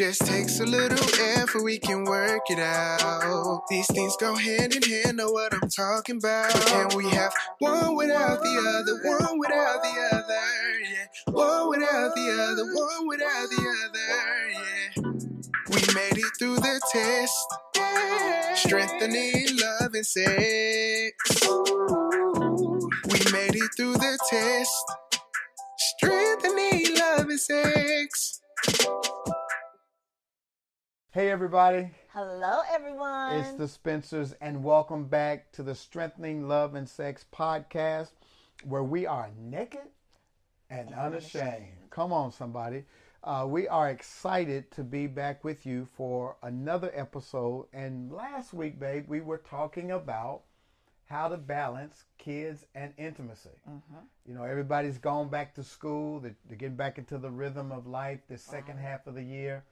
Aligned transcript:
Just 0.00 0.24
takes 0.24 0.58
a 0.60 0.64
little 0.64 0.96
effort, 1.36 1.62
we 1.62 1.78
can 1.78 2.04
work 2.04 2.40
it 2.48 2.58
out. 2.58 3.64
These 3.68 3.86
things 3.88 4.16
go 4.16 4.34
hand 4.34 4.74
in 4.74 4.82
hand, 4.82 5.18
know 5.18 5.30
what 5.30 5.52
I'm 5.52 5.68
talking 5.68 6.16
about. 6.16 6.56
And 6.72 6.94
we 6.94 7.10
have 7.10 7.34
one 7.58 7.94
without 7.96 8.42
the 8.42 8.78
other, 8.80 8.94
one 9.04 9.38
without 9.38 9.82
the 9.82 10.08
other, 10.10 10.40
yeah. 10.90 11.06
One 11.26 11.68
without 11.68 12.14
the 12.14 12.30
other, 12.32 12.64
one 12.74 13.08
without 13.08 13.50
the 13.50 13.60
other, 13.84 14.48
yeah. 14.56 15.02
We 15.68 15.82
made 15.92 16.16
it 16.16 16.32
through 16.38 16.56
the 16.56 16.80
test, 16.90 17.46
strengthening 18.58 19.48
love 19.58 19.92
and 19.92 20.06
sex. 20.06 21.12
We 23.04 23.18
made 23.32 23.54
it 23.54 23.70
through 23.76 23.96
the 23.96 24.18
test, 24.30 24.72
strengthening 25.76 26.96
love 26.96 27.28
and 27.28 27.38
sex. 27.38 28.40
Hey, 31.12 31.28
everybody. 31.28 31.90
Hello, 32.12 32.60
everyone. 32.72 33.32
It's 33.32 33.50
the 33.54 33.66
Spencers, 33.66 34.32
and 34.40 34.62
welcome 34.62 35.06
back 35.06 35.50
to 35.50 35.64
the 35.64 35.74
Strengthening 35.74 36.46
Love 36.46 36.76
and 36.76 36.88
Sex 36.88 37.24
podcast, 37.34 38.12
where 38.62 38.84
we 38.84 39.06
are 39.06 39.28
naked 39.36 39.88
and 40.70 40.94
unashamed. 40.94 41.90
Come 41.90 42.12
on, 42.12 42.30
somebody. 42.30 42.84
Uh, 43.24 43.44
we 43.48 43.66
are 43.66 43.90
excited 43.90 44.70
to 44.70 44.84
be 44.84 45.08
back 45.08 45.42
with 45.42 45.66
you 45.66 45.84
for 45.84 46.36
another 46.44 46.92
episode. 46.94 47.66
And 47.72 48.12
last 48.12 48.54
week, 48.54 48.78
babe, 48.78 49.06
we 49.08 49.20
were 49.20 49.38
talking 49.38 49.90
about 49.90 50.42
how 51.06 51.26
to 51.26 51.36
balance 51.36 52.04
kids 52.18 52.66
and 52.76 52.94
intimacy. 52.96 53.50
You 54.24 54.34
know, 54.34 54.44
everybody's 54.44 54.98
gone 54.98 55.28
back 55.28 55.56
to 55.56 55.64
school, 55.64 56.20
they're, 56.20 56.36
they're 56.46 56.56
getting 56.56 56.76
back 56.76 56.98
into 56.98 57.18
the 57.18 57.30
rhythm 57.30 57.72
of 57.72 57.88
life 57.88 58.20
the 58.28 58.36
2nd 58.36 58.78
half 58.80 59.08
of 59.08 59.16
the 59.16 59.24
year. 59.24 59.64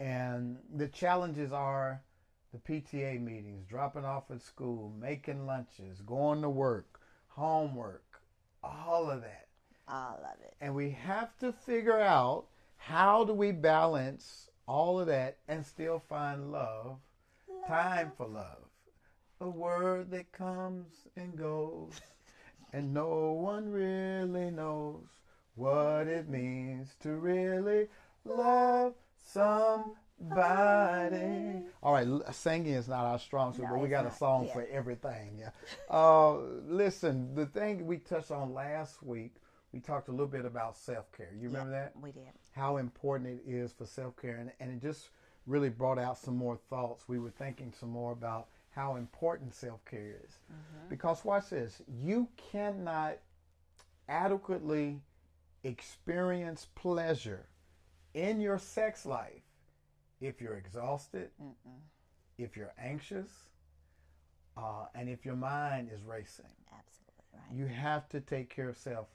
And 0.00 0.56
the 0.74 0.88
challenges 0.88 1.52
are 1.52 2.00
the 2.52 2.58
PTA 2.58 3.20
meetings, 3.20 3.66
dropping 3.68 4.06
off 4.06 4.30
at 4.30 4.40
school, 4.40 4.94
making 4.98 5.44
lunches, 5.46 6.00
going 6.00 6.40
to 6.40 6.48
work, 6.48 7.00
homework, 7.28 8.22
all 8.64 9.10
of 9.10 9.20
that. 9.20 9.48
All 9.86 10.18
of 10.24 10.40
it. 10.40 10.54
And 10.62 10.74
we 10.74 10.90
have 10.90 11.36
to 11.40 11.52
figure 11.52 12.00
out 12.00 12.46
how 12.78 13.24
do 13.24 13.34
we 13.34 13.52
balance 13.52 14.48
all 14.66 14.98
of 14.98 15.06
that 15.08 15.36
and 15.48 15.64
still 15.66 16.02
find 16.08 16.50
love, 16.50 16.96
time 17.68 18.10
for 18.16 18.26
love. 18.26 18.64
A 19.42 19.50
word 19.50 20.10
that 20.12 20.32
comes 20.32 20.86
and 21.14 21.36
goes, 21.36 22.00
and 22.72 22.94
no 22.94 23.32
one 23.32 23.70
really 23.70 24.50
knows 24.50 25.04
what 25.56 26.06
it 26.06 26.26
means 26.30 26.94
to 27.00 27.10
really 27.16 27.88
love 28.24 28.94
somebody. 29.32 29.94
All 31.82 31.92
right, 31.92 32.06
singing 32.32 32.74
is 32.74 32.88
not 32.88 33.04
our 33.04 33.18
strong 33.18 33.52
suit, 33.52 33.62
No, 33.62 33.70
but 33.70 33.78
we 33.80 33.88
got 33.88 34.06
a 34.06 34.10
song 34.10 34.46
Yeah. 34.46 34.52
for 34.52 34.66
everything. 34.70 35.38
Yeah. 35.38 35.50
Uh, 35.88 36.36
listen, 36.66 37.34
the 37.34 37.46
thing 37.46 37.86
we 37.86 37.98
touched 37.98 38.30
on 38.30 38.52
last 38.54 39.02
week, 39.02 39.34
we 39.72 39.80
talked 39.80 40.08
a 40.08 40.10
little 40.10 40.26
bit 40.26 40.44
about 40.44 40.76
self 40.76 41.10
care. 41.12 41.32
You 41.38 41.48
remember 41.48 41.70
that? 41.72 41.96
We 42.00 42.12
did. 42.12 42.28
How 42.52 42.76
important 42.78 43.40
it 43.40 43.50
is 43.50 43.72
for 43.72 43.86
self 43.86 44.16
care, 44.16 44.36
and, 44.36 44.50
and 44.60 44.70
it 44.70 44.80
just 44.82 45.10
really 45.46 45.70
brought 45.70 45.98
out 45.98 46.18
some 46.18 46.36
more 46.36 46.56
thoughts. 46.68 47.08
We 47.08 47.18
were 47.18 47.30
thinking 47.30 47.72
some 47.72 47.90
more 47.90 48.12
about 48.12 48.48
how 48.70 48.96
important 48.96 49.54
self 49.54 49.84
care 49.84 50.16
is. 50.24 50.38
Because 50.88 51.24
watch 51.24 51.50
this, 51.50 51.82
you 51.88 52.28
cannot 52.36 53.18
adequately 54.08 55.00
experience 55.62 56.66
pleasure 56.74 57.46
in 58.14 58.40
your 58.40 58.58
sex 58.58 59.06
life 59.06 59.42
if 60.20 60.40
you're 60.40 60.56
exhausted, 60.56 61.30
if 62.38 62.56
you're 62.56 62.74
anxious, 62.78 63.28
uh, 64.56 64.86
and 64.94 65.08
if 65.08 65.24
your 65.24 65.36
mind 65.36 65.90
is 65.92 66.02
racing. 66.02 66.46
Absolutely 66.72 67.24
right. 67.34 67.56
You 67.56 67.66
have 67.66 68.08
to 68.10 68.20
take 68.20 68.50
care 68.54 68.68
of 68.68 68.76
self. 68.76 69.06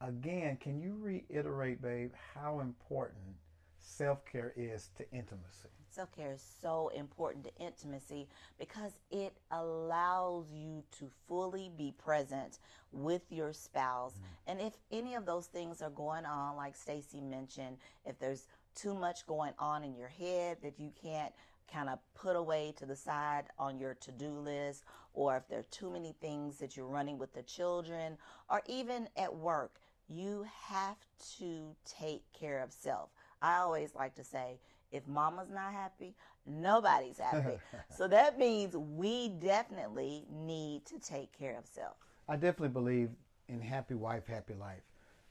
Again, 0.00 0.56
can 0.56 0.80
you 0.80 0.96
reiterate, 1.00 1.80
babe, 1.80 2.12
how 2.34 2.60
important 2.60 3.36
self 3.80 4.24
care 4.24 4.52
is 4.56 4.90
to 4.96 5.08
intimacy? 5.12 5.68
Self 5.92 6.10
care 6.16 6.32
is 6.32 6.42
so 6.62 6.90
important 6.94 7.44
to 7.44 7.50
intimacy 7.62 8.26
because 8.58 8.92
it 9.10 9.34
allows 9.50 10.46
you 10.50 10.82
to 10.98 11.10
fully 11.28 11.70
be 11.76 11.92
present 12.02 12.60
with 12.92 13.20
your 13.30 13.52
spouse. 13.52 14.14
Mm-hmm. 14.14 14.50
And 14.50 14.60
if 14.60 14.72
any 14.90 15.14
of 15.14 15.26
those 15.26 15.46
things 15.46 15.82
are 15.82 15.90
going 15.90 16.24
on, 16.24 16.56
like 16.56 16.76
Stacy 16.76 17.20
mentioned, 17.20 17.76
if 18.06 18.18
there's 18.18 18.46
too 18.74 18.94
much 18.94 19.26
going 19.26 19.52
on 19.58 19.84
in 19.84 19.94
your 19.94 20.08
head 20.08 20.56
that 20.62 20.80
you 20.80 20.92
can't 21.02 21.34
kind 21.70 21.90
of 21.90 21.98
put 22.14 22.36
away 22.36 22.72
to 22.78 22.86
the 22.86 22.96
side 22.96 23.44
on 23.58 23.78
your 23.78 23.92
to 23.94 24.12
do 24.12 24.30
list, 24.30 24.84
or 25.12 25.36
if 25.36 25.46
there 25.48 25.58
are 25.58 25.70
too 25.70 25.90
many 25.90 26.14
things 26.22 26.56
that 26.58 26.74
you're 26.74 26.86
running 26.86 27.18
with 27.18 27.34
the 27.34 27.42
children, 27.42 28.16
or 28.48 28.62
even 28.66 29.08
at 29.18 29.34
work, 29.34 29.80
you 30.08 30.46
have 30.68 30.96
to 31.38 31.76
take 31.84 32.22
care 32.32 32.62
of 32.62 32.72
self. 32.72 33.10
I 33.42 33.58
always 33.58 33.94
like 33.94 34.14
to 34.14 34.24
say, 34.24 34.58
if 34.92 35.06
mama's 35.08 35.50
not 35.50 35.72
happy, 35.72 36.14
nobody's 36.46 37.18
happy. 37.18 37.58
so 37.96 38.06
that 38.08 38.38
means 38.38 38.76
we 38.76 39.28
definitely 39.28 40.24
need 40.30 40.84
to 40.86 40.98
take 40.98 41.36
care 41.36 41.58
of 41.58 41.66
self. 41.66 41.96
I 42.28 42.36
definitely 42.36 42.68
believe 42.68 43.10
in 43.48 43.60
happy 43.60 43.94
wife, 43.94 44.26
happy 44.26 44.54
life. 44.54 44.82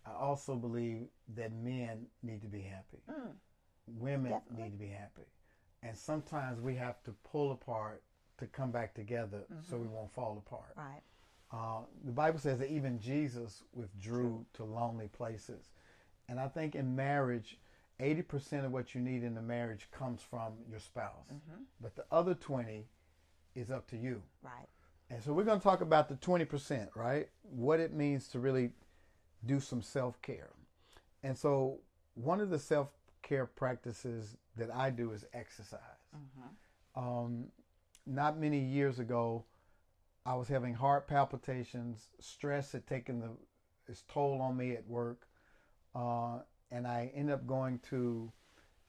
I 0.06 0.14
also 0.14 0.56
believe 0.56 1.08
that 1.36 1.54
men 1.54 2.08
need 2.24 2.42
to 2.42 2.48
be 2.48 2.62
happy. 2.62 3.02
Women 3.88 4.32
Definitely. 4.32 4.64
need 4.64 4.72
to 4.72 4.78
be 4.78 4.88
happy. 4.88 5.28
And 5.84 5.96
sometimes 5.96 6.60
we 6.60 6.76
have 6.76 7.04
to 7.04 7.12
pull 7.24 7.52
apart 7.52 8.02
to 8.40 8.48
come 8.48 8.72
back 8.72 8.94
together 8.94 9.44
so 9.70 9.78
we 9.78 9.88
won't 9.88 10.12
fall 10.12 10.44
apart. 10.46 10.74
Right. 10.76 11.02
Uh, 11.52 11.84
the 12.06 12.12
Bible 12.12 12.40
says 12.40 12.60
that 12.60 12.70
even 12.70 13.00
Jesus 13.00 13.64
withdrew 13.74 14.46
to 14.54 14.64
lonely 14.64 15.08
places. 15.08 15.70
And 16.30 16.40
I 16.40 16.48
think 16.48 16.76
in 16.76 16.96
marriage, 16.96 17.58
80% 18.02 18.66
of 18.66 18.72
what 18.72 18.96
you 18.96 19.02
need 19.02 19.24
in 19.24 19.36
the 19.36 19.42
marriage 19.42 19.88
comes 19.92 20.22
from 20.22 20.54
your 20.70 20.80
spouse. 20.80 21.28
But 21.80 21.96
the 21.96 22.06
other 22.12 22.34
20 22.34 22.86
is 23.56 23.70
up 23.72 23.88
to 23.90 23.98
you. 23.98 24.22
Right. 24.44 24.68
And 25.10 25.22
so 25.22 25.34
we're 25.34 25.44
going 25.44 25.60
to 25.60 25.64
talk 25.64 25.82
about 25.82 26.08
the 26.08 26.16
20%, 26.16 26.96
right? 26.96 27.28
What 27.42 27.80
it 27.80 27.94
means 27.94 28.28
to 28.30 28.40
really 28.40 28.72
do 29.46 29.60
some 29.60 29.82
self 29.82 30.22
care. 30.22 30.52
And 31.24 31.38
so 31.38 31.80
one 32.16 32.40
of 32.40 32.50
the 32.50 32.60
self 32.60 32.92
care 33.22 33.46
practices 33.46 34.38
that 34.58 34.74
I 34.74 34.90
do 34.90 35.12
is 35.12 35.26
exercise. 35.34 35.80
Um, 36.96 37.46
not 38.06 38.40
many 38.40 38.60
years 38.60 39.00
ago, 39.00 39.46
I 40.26 40.36
was 40.36 40.48
having 40.48 40.74
heart 40.74 41.08
palpitations. 41.08 42.10
Stress 42.20 42.72
had 42.72 42.88
taken 42.88 43.20
the 43.20 43.30
its 43.88 44.04
toll 44.08 44.42
on 44.42 44.56
me 44.56 44.72
at 44.72 44.88
work, 44.88 45.28
uh, 45.96 46.40
and 46.72 46.88
I 46.88 47.12
ended 47.14 47.34
up 47.34 47.46
going 47.46 47.80
to 47.90 48.32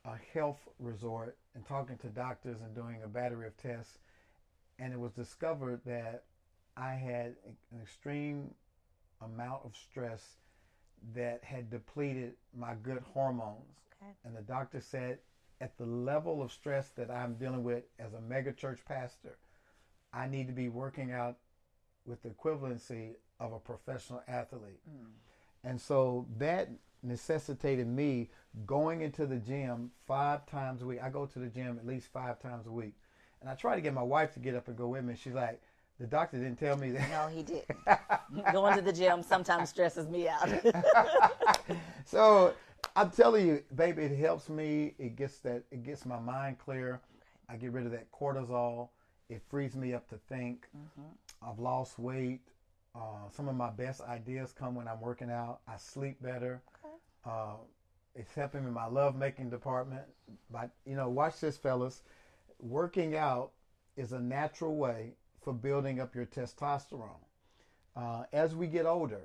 a 0.04 0.14
health 0.32 0.68
resort 0.78 1.36
and 1.54 1.66
talking 1.66 1.98
to 1.98 2.08
doctors 2.08 2.60
and 2.60 2.74
doing 2.74 2.98
a 3.04 3.08
battery 3.08 3.46
of 3.46 3.56
tests. 3.56 3.98
And 4.78 4.92
it 4.92 4.98
was 4.98 5.12
discovered 5.12 5.80
that 5.86 6.24
I 6.76 6.94
had 6.94 7.34
an 7.70 7.80
extreme 7.82 8.54
amount 9.20 9.62
of 9.64 9.76
stress 9.76 10.36
that 11.14 11.42
had 11.44 11.70
depleted 11.70 12.34
my 12.56 12.74
good 12.82 13.02
hormones. 13.12 13.80
Okay. 14.02 14.12
And 14.24 14.36
the 14.36 14.42
doctor 14.42 14.80
said, 14.80 15.18
at 15.60 15.76
the 15.78 15.86
level 15.86 16.42
of 16.42 16.50
stress 16.50 16.88
that 16.96 17.10
I'm 17.10 17.34
dealing 17.34 17.62
with 17.62 17.84
as 18.00 18.14
a 18.14 18.20
mega 18.20 18.52
church 18.52 18.80
pastor, 18.86 19.38
I 20.12 20.26
need 20.26 20.48
to 20.48 20.52
be 20.52 20.68
working 20.68 21.12
out 21.12 21.36
with 22.04 22.22
the 22.22 22.30
equivalency 22.30 23.14
of 23.38 23.52
a 23.52 23.60
professional 23.60 24.22
athlete. 24.26 24.80
Mm. 24.90 25.06
And 25.62 25.80
so 25.80 26.26
that 26.38 26.68
necessitated 27.02 27.86
me 27.86 28.30
going 28.66 29.00
into 29.02 29.26
the 29.26 29.36
gym 29.36 29.90
five 30.06 30.46
times 30.46 30.82
a 30.82 30.86
week. 30.86 31.00
I 31.02 31.08
go 31.08 31.26
to 31.26 31.38
the 31.38 31.48
gym 31.48 31.78
at 31.78 31.86
least 31.86 32.08
five 32.12 32.40
times 32.40 32.66
a 32.66 32.72
week. 32.72 32.94
And 33.40 33.50
I 33.50 33.54
try 33.54 33.74
to 33.74 33.80
get 33.80 33.92
my 33.92 34.02
wife 34.02 34.32
to 34.34 34.40
get 34.40 34.54
up 34.54 34.68
and 34.68 34.76
go 34.76 34.88
with 34.88 35.04
me. 35.04 35.14
She's 35.20 35.32
like, 35.32 35.60
the 35.98 36.06
doctor 36.06 36.38
didn't 36.38 36.58
tell 36.58 36.76
me 36.76 36.90
that. 36.92 37.10
No, 37.10 37.28
he 37.28 37.42
didn't. 37.42 37.66
Going 38.52 38.76
to 38.76 38.82
the 38.82 38.92
gym 38.92 39.22
sometimes 39.22 39.68
stresses 39.68 40.08
me 40.08 40.28
out. 40.28 40.48
so 42.04 42.54
I'm 42.96 43.10
telling 43.10 43.46
you, 43.46 43.62
baby, 43.74 44.02
it 44.02 44.16
helps 44.16 44.48
me. 44.48 44.94
It 44.98 45.16
gets 45.16 45.38
that 45.38 45.62
it 45.70 45.84
gets 45.84 46.04
my 46.06 46.18
mind 46.18 46.58
clear. 46.58 47.00
I 47.48 47.56
get 47.56 47.72
rid 47.72 47.86
of 47.86 47.92
that 47.92 48.10
cortisol. 48.12 48.88
It 49.28 49.42
frees 49.48 49.76
me 49.76 49.94
up 49.94 50.08
to 50.08 50.16
think. 50.28 50.68
I've 51.46 51.58
lost 51.58 51.98
weight. 51.98 52.40
Uh, 52.94 53.28
some 53.30 53.48
of 53.48 53.54
my 53.54 53.70
best 53.70 54.02
ideas 54.02 54.52
come 54.52 54.74
when 54.74 54.88
I'm 54.88 55.00
working 55.00 55.30
out. 55.30 55.60
I 55.66 55.76
sleep 55.76 56.20
better. 56.22 56.62
Uh, 57.24 57.54
it's 58.14 58.34
helping 58.34 58.62
me 58.62 58.68
in 58.68 58.74
my 58.74 58.86
love 58.86 59.16
making 59.16 59.50
department. 59.50 60.02
But 60.50 60.70
you 60.86 60.96
know, 60.96 61.08
watch 61.08 61.40
this, 61.40 61.56
fellas. 61.56 62.02
Working 62.58 63.16
out 63.16 63.52
is 63.96 64.12
a 64.12 64.20
natural 64.20 64.76
way 64.76 65.14
for 65.40 65.52
building 65.52 66.00
up 66.00 66.14
your 66.14 66.26
testosterone. 66.26 67.24
Uh, 67.96 68.24
as 68.32 68.54
we 68.54 68.66
get 68.66 68.86
older, 68.86 69.22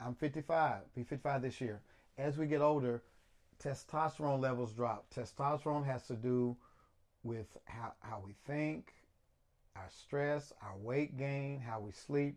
I'm 0.00 0.14
55, 0.14 0.94
be 0.94 1.02
55 1.02 1.42
this 1.42 1.60
year. 1.60 1.80
As 2.16 2.38
we 2.38 2.46
get 2.46 2.60
older, 2.60 3.02
testosterone 3.62 4.40
levels 4.40 4.72
drop. 4.72 5.06
Testosterone 5.14 5.84
has 5.84 6.06
to 6.06 6.14
do 6.14 6.56
with 7.22 7.46
how, 7.64 7.92
how 8.00 8.22
we 8.24 8.34
think, 8.46 8.94
our 9.76 9.88
stress, 9.90 10.52
our 10.62 10.76
weight 10.78 11.18
gain, 11.18 11.60
how 11.60 11.80
we 11.80 11.92
sleep, 11.92 12.36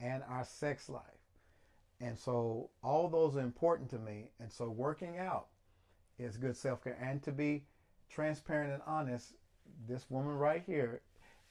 and 0.00 0.22
our 0.28 0.44
sex 0.44 0.88
life. 0.88 1.02
And 2.00 2.18
so 2.18 2.70
all 2.82 3.08
those 3.08 3.36
are 3.36 3.40
important 3.40 3.90
to 3.90 3.98
me. 3.98 4.30
And 4.40 4.50
so 4.50 4.68
working 4.68 5.18
out 5.18 5.46
is 6.18 6.36
good 6.36 6.56
self 6.56 6.82
care. 6.84 6.98
And 7.00 7.22
to 7.22 7.32
be 7.32 7.64
transparent 8.10 8.72
and 8.72 8.82
honest, 8.86 9.34
this 9.88 10.06
woman 10.10 10.36
right 10.36 10.62
here 10.66 11.00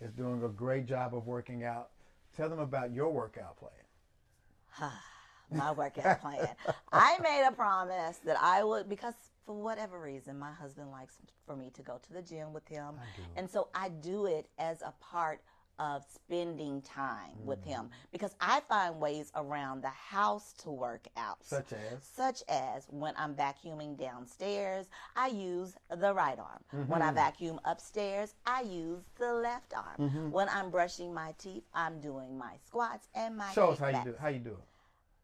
is 0.01 0.12
doing 0.13 0.44
a 0.44 0.50
great 0.50 0.86
job 0.86 1.15
of 1.15 1.25
working 1.25 1.63
out. 1.63 1.89
Tell 2.36 2.50
them 2.50 2.59
about 2.59 2.94
your 2.94 3.12
workout 3.12 3.57
plan. 3.57 4.92
my 5.51 5.71
workout 5.71 6.21
plan. 6.21 6.48
I 6.91 7.18
made 7.21 7.45
a 7.48 7.51
promise 7.51 8.18
that 8.25 8.38
I 8.41 8.63
would 8.63 8.89
because 8.89 9.13
for 9.45 9.56
whatever 9.56 10.00
reason 10.00 10.39
my 10.39 10.51
husband 10.51 10.91
likes 10.91 11.18
for 11.45 11.56
me 11.56 11.69
to 11.75 11.81
go 11.81 12.00
to 12.01 12.13
the 12.13 12.21
gym 12.21 12.51
with 12.51 12.68
him. 12.68 12.95
And 13.36 13.50
so 13.50 13.69
I 13.74 13.89
do 13.89 14.25
it 14.25 14.48
as 14.57 14.81
a 14.81 14.94
part 15.00 15.41
of 15.80 16.04
spending 16.13 16.81
time 16.81 17.36
mm. 17.42 17.45
with 17.45 17.63
him 17.63 17.89
because 18.12 18.36
I 18.39 18.62
find 18.68 19.00
ways 19.00 19.31
around 19.36 19.81
the 19.81 19.89
house 19.89 20.54
to 20.63 20.69
work 20.69 21.07
out. 21.18 21.38
Such 21.44 21.74
as? 21.74 22.04
Such 22.04 22.44
as 22.50 22.88
when 22.89 23.13
I'm 23.18 23.36
vacuuming 23.36 23.98
downstairs, 23.98 24.88
I 25.16 25.27
use 25.27 25.75
the 25.89 26.13
right 26.13 26.38
arm. 26.39 26.63
Mm-hmm. 26.74 26.92
When 26.92 27.01
I 27.01 27.12
vacuum 27.12 27.60
upstairs, 27.66 28.36
I 28.45 28.62
use 28.62 29.04
the 29.18 29.33
left 29.33 29.74
arm. 29.74 30.10
Mm-hmm. 30.10 30.31
When 30.31 30.50
I'm 30.50 30.69
brushing 30.69 31.13
my 31.13 31.33
teeth, 31.38 31.63
I'm 31.74 32.00
doing 32.00 32.38
my 32.38 32.54
squats 32.66 33.07
and 33.16 33.38
my 33.38 33.51
Show 33.51 33.72
us 33.72 33.80
how 33.80 33.88
you 33.89 34.01
do 34.04 34.16
how 34.19 34.27
you 34.30 34.39
do 34.39 34.51
it. 34.51 34.63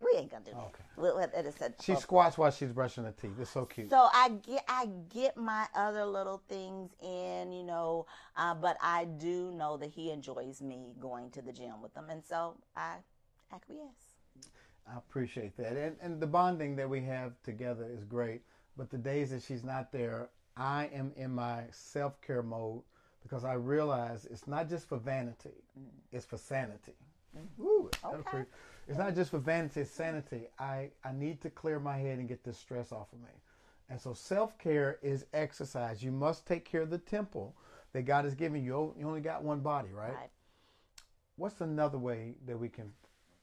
We 0.01 0.17
ain't 0.17 0.31
gonna 0.31 0.45
do 0.45 0.51
that. 0.51 0.57
Okay. 0.57 1.37
It 1.37 1.45
is 1.45 1.61
a, 1.61 1.71
she 1.81 1.95
squats 1.95 2.37
while 2.37 2.51
she's 2.51 2.71
brushing 2.71 3.03
her 3.03 3.13
teeth. 3.19 3.33
It's 3.39 3.51
so 3.51 3.65
cute. 3.65 3.89
So 3.89 4.07
I 4.11 4.29
get 4.29 4.63
I 4.67 4.89
get 5.09 5.37
my 5.37 5.67
other 5.75 6.05
little 6.05 6.41
things 6.49 6.91
in, 7.01 7.51
you 7.51 7.63
know, 7.63 8.07
uh, 8.35 8.55
but 8.55 8.77
I 8.81 9.05
do 9.05 9.51
know 9.51 9.77
that 9.77 9.91
he 9.91 10.11
enjoys 10.11 10.61
me 10.61 10.93
going 10.99 11.29
to 11.31 11.41
the 11.41 11.53
gym 11.53 11.81
with 11.81 11.95
him, 11.95 12.05
and 12.09 12.23
so 12.23 12.57
I 12.75 12.95
acquiesce. 13.53 14.15
I 14.91 14.97
appreciate 14.97 15.55
that, 15.57 15.77
and 15.77 15.95
and 16.01 16.19
the 16.19 16.27
bonding 16.27 16.75
that 16.77 16.89
we 16.89 17.01
have 17.01 17.33
together 17.43 17.87
is 17.91 18.03
great. 18.03 18.41
But 18.77 18.89
the 18.89 18.97
days 18.97 19.29
that 19.31 19.43
she's 19.43 19.63
not 19.63 19.91
there, 19.91 20.29
I 20.57 20.89
am 20.93 21.11
in 21.15 21.31
my 21.31 21.63
self 21.71 22.19
care 22.21 22.43
mode 22.43 22.81
because 23.21 23.43
I 23.43 23.53
realize 23.53 24.25
it's 24.25 24.47
not 24.47 24.67
just 24.67 24.87
for 24.89 24.97
vanity; 24.97 25.63
mm. 25.79 25.85
it's 26.11 26.25
for 26.25 26.37
sanity. 26.37 26.95
Mm-hmm. 27.37 27.63
Ooh, 27.63 27.89
okay. 28.03 28.45
It's 28.87 28.97
not 28.97 29.15
just 29.15 29.31
for 29.31 29.39
vanity, 29.39 29.81
it's 29.81 29.91
sanity. 29.91 30.47
I, 30.59 30.89
I 31.03 31.11
need 31.13 31.41
to 31.41 31.49
clear 31.49 31.79
my 31.79 31.97
head 31.97 32.19
and 32.19 32.27
get 32.27 32.43
this 32.43 32.57
stress 32.57 32.91
off 32.91 33.13
of 33.13 33.19
me. 33.19 33.29
And 33.89 33.99
so 33.99 34.13
self 34.13 34.57
care 34.57 34.99
is 35.01 35.25
exercise. 35.33 36.01
You 36.01 36.11
must 36.11 36.47
take 36.47 36.65
care 36.65 36.81
of 36.81 36.89
the 36.89 36.97
temple 36.97 37.55
that 37.93 38.03
God 38.03 38.25
has 38.25 38.35
given 38.35 38.63
you. 38.63 38.93
You 38.97 39.07
only 39.07 39.21
got 39.21 39.43
one 39.43 39.59
body, 39.59 39.89
right? 39.93 40.13
right. 40.13 40.29
What's 41.35 41.61
another 41.61 41.97
way 41.97 42.35
that 42.45 42.57
we 42.57 42.69
can 42.69 42.91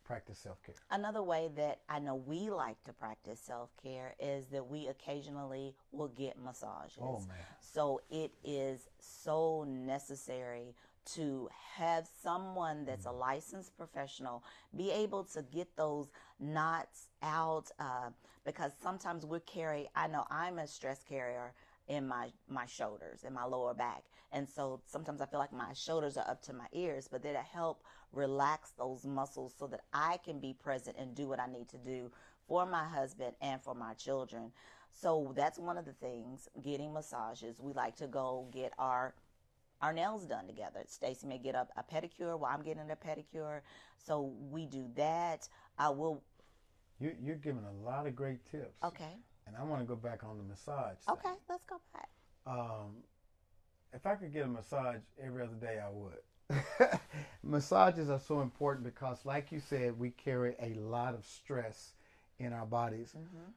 practice 0.05 0.38
self 0.38 0.62
care? 0.62 0.75
Another 0.90 1.23
way 1.23 1.50
that 1.56 1.81
I 1.88 1.99
know 1.99 2.14
we 2.14 2.49
like 2.49 2.82
to 2.85 2.93
practice 2.93 3.40
self 3.40 3.70
care 3.82 4.14
is 4.19 4.46
that 4.46 4.67
we 4.67 4.88
occasionally 4.88 5.75
will 5.93 6.08
get 6.08 6.43
massages. 6.43 6.99
Oh, 7.00 7.20
man. 7.29 7.37
So 7.61 8.00
it 8.11 8.32
is 8.43 8.88
so 8.99 9.64
necessary 9.69 10.75
to 11.15 11.49
have 11.77 12.09
someone 12.23 12.85
that's 12.85 13.07
a 13.07 13.11
licensed 13.11 13.77
professional 13.77 14.43
be 14.77 14.91
able 14.91 15.25
to 15.25 15.43
get 15.43 15.77
those 15.77 16.09
knots 16.41 17.09
out 17.23 17.71
uh, 17.79 18.11
because 18.45 18.73
sometimes 18.83 19.25
we 19.25 19.39
carry 19.41 19.89
i 19.95 20.07
know 20.07 20.25
i'm 20.31 20.59
a 20.59 20.67
stress 20.67 21.05
carrier 21.09 21.53
in 21.89 22.07
my 22.07 22.29
my 22.49 22.67
shoulders 22.67 23.25
and 23.25 23.35
my 23.35 23.45
lower 23.45 23.73
back. 23.73 24.03
And 24.33 24.47
so 24.47 24.81
sometimes 24.85 25.21
i 25.21 25.27
feel 25.27 25.41
like 25.41 25.53
my 25.53 25.73
shoulders 25.73 26.17
are 26.17 26.29
up 26.29 26.43
to 26.43 26.53
my 26.53 26.67
ears 26.73 27.09
but 27.11 27.23
that'll 27.23 27.43
help 27.43 27.83
relax 28.13 28.73
those 28.79 29.05
muscles 29.07 29.55
so 29.59 29.67
that 29.69 29.81
i 29.93 30.19
can 30.25 30.39
be 30.39 30.53
present 30.53 30.97
and 30.99 31.15
do 31.15 31.29
what 31.29 31.41
i 31.41 31.47
need 31.47 31.69
to 31.69 31.79
do 31.79 32.11
for 32.49 32.67
my 32.67 32.85
husband 32.85 33.35
and 33.41 33.63
for 33.63 33.75
my 33.75 33.93
children. 33.95 34.51
So 34.91 35.33
that's 35.37 35.59
one 35.59 35.79
of 35.79 35.85
the 35.85 35.93
things 35.93 36.49
getting 36.63 36.93
massages. 36.93 37.61
We 37.61 37.73
like 37.73 37.97
to 37.97 38.07
go 38.07 38.49
get 38.53 38.73
our 38.79 39.15
our 39.81 39.93
nails 39.93 40.27
done 40.27 40.47
together. 40.47 40.81
Stacy 40.87 41.27
may 41.27 41.39
get 41.39 41.55
a, 41.55 41.67
a, 41.77 41.83
pedicure 41.83 42.39
while 42.39 42.53
I'm 42.53 42.63
getting 42.63 42.91
a 42.91 42.97
pedicure. 42.97 43.61
So 43.97 44.33
we 44.51 44.67
do 44.67 44.87
that. 44.97 45.49
I 45.79 45.91
will. 45.91 46.23
You, 47.01 47.15
you're 47.23 47.37
giving 47.37 47.65
a 47.65 47.85
lot 47.87 48.07
of 48.07 48.17
great 48.17 48.45
tips. 48.51 48.83
Okay. 48.83 49.17
And 49.47 49.57
I 49.57 49.63
want 49.63 49.81
to 49.81 49.87
go 49.87 49.97
back 49.97 50.25
on 50.25 50.37
the 50.37 50.45
massage. 50.45 50.97
Thing. 50.99 51.15
Okay, 51.15 51.35
let's 51.49 51.65
go 51.65 51.77
back. 51.95 52.09
Um, 52.47 52.97
if 53.93 54.05
I 54.05 54.15
could 54.15 54.33
get 54.33 54.45
a 54.45 54.49
massage 54.49 55.01
every 55.23 55.43
other 55.43 55.55
day, 55.55 55.79
I 55.85 55.91
would. 55.91 56.19
Massages 57.43 58.11
are 58.11 58.21
so 58.21 58.41
important 58.41 58.85
because, 58.85 59.25
like 59.25 59.53
you 59.53 59.61
said, 59.61 59.99
we 59.99 60.11
carry 60.11 60.55
a 60.61 60.75
lot 60.75 61.15
of 61.15 61.25
stress 61.25 61.93
in 62.39 62.53
our 62.53 62.67
bodies. 62.67 63.15
Mm-hmm. 63.17 63.51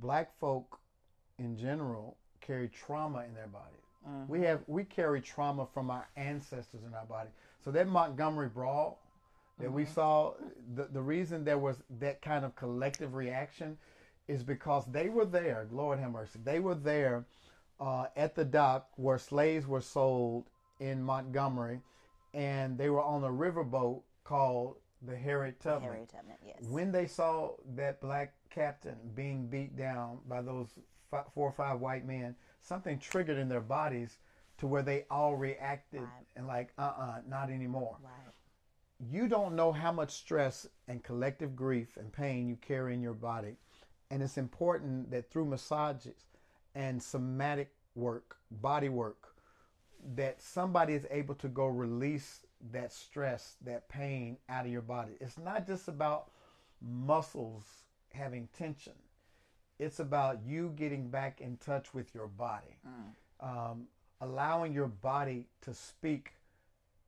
Black 0.00 0.36
folk, 0.38 0.78
in 1.38 1.56
general, 1.56 2.16
carry 2.40 2.68
trauma 2.68 3.24
in 3.26 3.34
their 3.34 3.46
bodies. 3.46 3.87
Mm-hmm. 4.08 4.32
We 4.32 4.40
have 4.42 4.60
we 4.66 4.84
carry 4.84 5.20
trauma 5.20 5.66
from 5.72 5.90
our 5.90 6.08
ancestors 6.16 6.80
in 6.86 6.94
our 6.94 7.04
body. 7.04 7.30
So 7.64 7.70
that 7.72 7.88
Montgomery 7.88 8.48
brawl 8.48 9.00
that 9.58 9.66
mm-hmm. 9.66 9.74
we 9.74 9.84
saw, 9.84 10.34
the 10.74 10.84
the 10.92 11.02
reason 11.02 11.44
there 11.44 11.58
was 11.58 11.82
that 11.98 12.22
kind 12.22 12.44
of 12.44 12.54
collective 12.56 13.14
reaction 13.14 13.76
is 14.28 14.42
because 14.42 14.84
they 14.86 15.08
were 15.08 15.24
there. 15.24 15.66
Lord 15.70 15.98
have 15.98 16.12
mercy. 16.12 16.38
They 16.44 16.60
were 16.60 16.74
there 16.74 17.24
uh, 17.80 18.06
at 18.16 18.34
the 18.34 18.44
dock 18.44 18.88
where 18.96 19.18
slaves 19.18 19.66
were 19.66 19.80
sold 19.80 20.44
in 20.80 21.02
Montgomery, 21.02 21.80
and 22.34 22.78
they 22.78 22.90
were 22.90 23.02
on 23.02 23.24
a 23.24 23.28
riverboat 23.28 24.02
called 24.24 24.76
the 25.06 25.16
Harriet 25.16 25.60
Tubman. 25.60 25.90
Harriet 25.90 26.08
Tubman, 26.10 26.36
yes. 26.46 26.56
When 26.68 26.92
they 26.92 27.06
saw 27.06 27.52
that 27.76 28.00
black 28.00 28.34
captain 28.50 28.96
being 29.14 29.46
beat 29.46 29.76
down 29.76 30.18
by 30.28 30.42
those 30.42 30.68
five, 31.10 31.24
four 31.34 31.48
or 31.48 31.52
five 31.52 31.80
white 31.80 32.06
men, 32.06 32.34
something 32.68 32.98
triggered 32.98 33.38
in 33.38 33.48
their 33.48 33.60
bodies 33.60 34.18
to 34.58 34.66
where 34.66 34.82
they 34.82 35.06
all 35.10 35.34
reacted 35.36 36.02
right. 36.02 36.26
and 36.36 36.46
like, 36.46 36.72
uh 36.78 36.82
uh-uh, 36.82 37.02
uh 37.02 37.20
not 37.28 37.50
anymore. 37.50 37.96
Right. 38.02 38.12
You 39.10 39.28
don't 39.28 39.54
know 39.54 39.72
how 39.72 39.92
much 39.92 40.10
stress 40.10 40.66
and 40.88 41.02
collective 41.02 41.56
grief 41.56 41.96
and 41.96 42.12
pain 42.12 42.48
you 42.48 42.56
carry 42.56 42.94
in 42.94 43.00
your 43.00 43.14
body. 43.14 43.56
And 44.10 44.22
it's 44.22 44.38
important 44.38 45.10
that 45.10 45.30
through 45.30 45.46
massages 45.46 46.26
and 46.74 47.02
somatic 47.02 47.72
work, 47.94 48.36
body 48.50 48.88
work, 48.88 49.34
that 50.14 50.40
somebody 50.40 50.94
is 50.94 51.06
able 51.10 51.34
to 51.36 51.48
go 51.48 51.66
release 51.66 52.40
that 52.72 52.92
stress, 52.92 53.56
that 53.64 53.88
pain 53.88 54.36
out 54.48 54.66
of 54.66 54.72
your 54.72 54.82
body. 54.82 55.12
It's 55.20 55.38
not 55.38 55.66
just 55.66 55.88
about 55.88 56.30
muscles 56.80 57.64
having 58.12 58.48
tension 58.56 58.94
it's 59.78 60.00
about 60.00 60.40
you 60.44 60.72
getting 60.76 61.08
back 61.08 61.40
in 61.40 61.56
touch 61.58 61.94
with 61.94 62.14
your 62.14 62.26
body, 62.26 62.78
mm. 62.86 63.46
um, 63.46 63.84
allowing 64.20 64.72
your 64.72 64.88
body 64.88 65.46
to 65.62 65.72
speak 65.72 66.32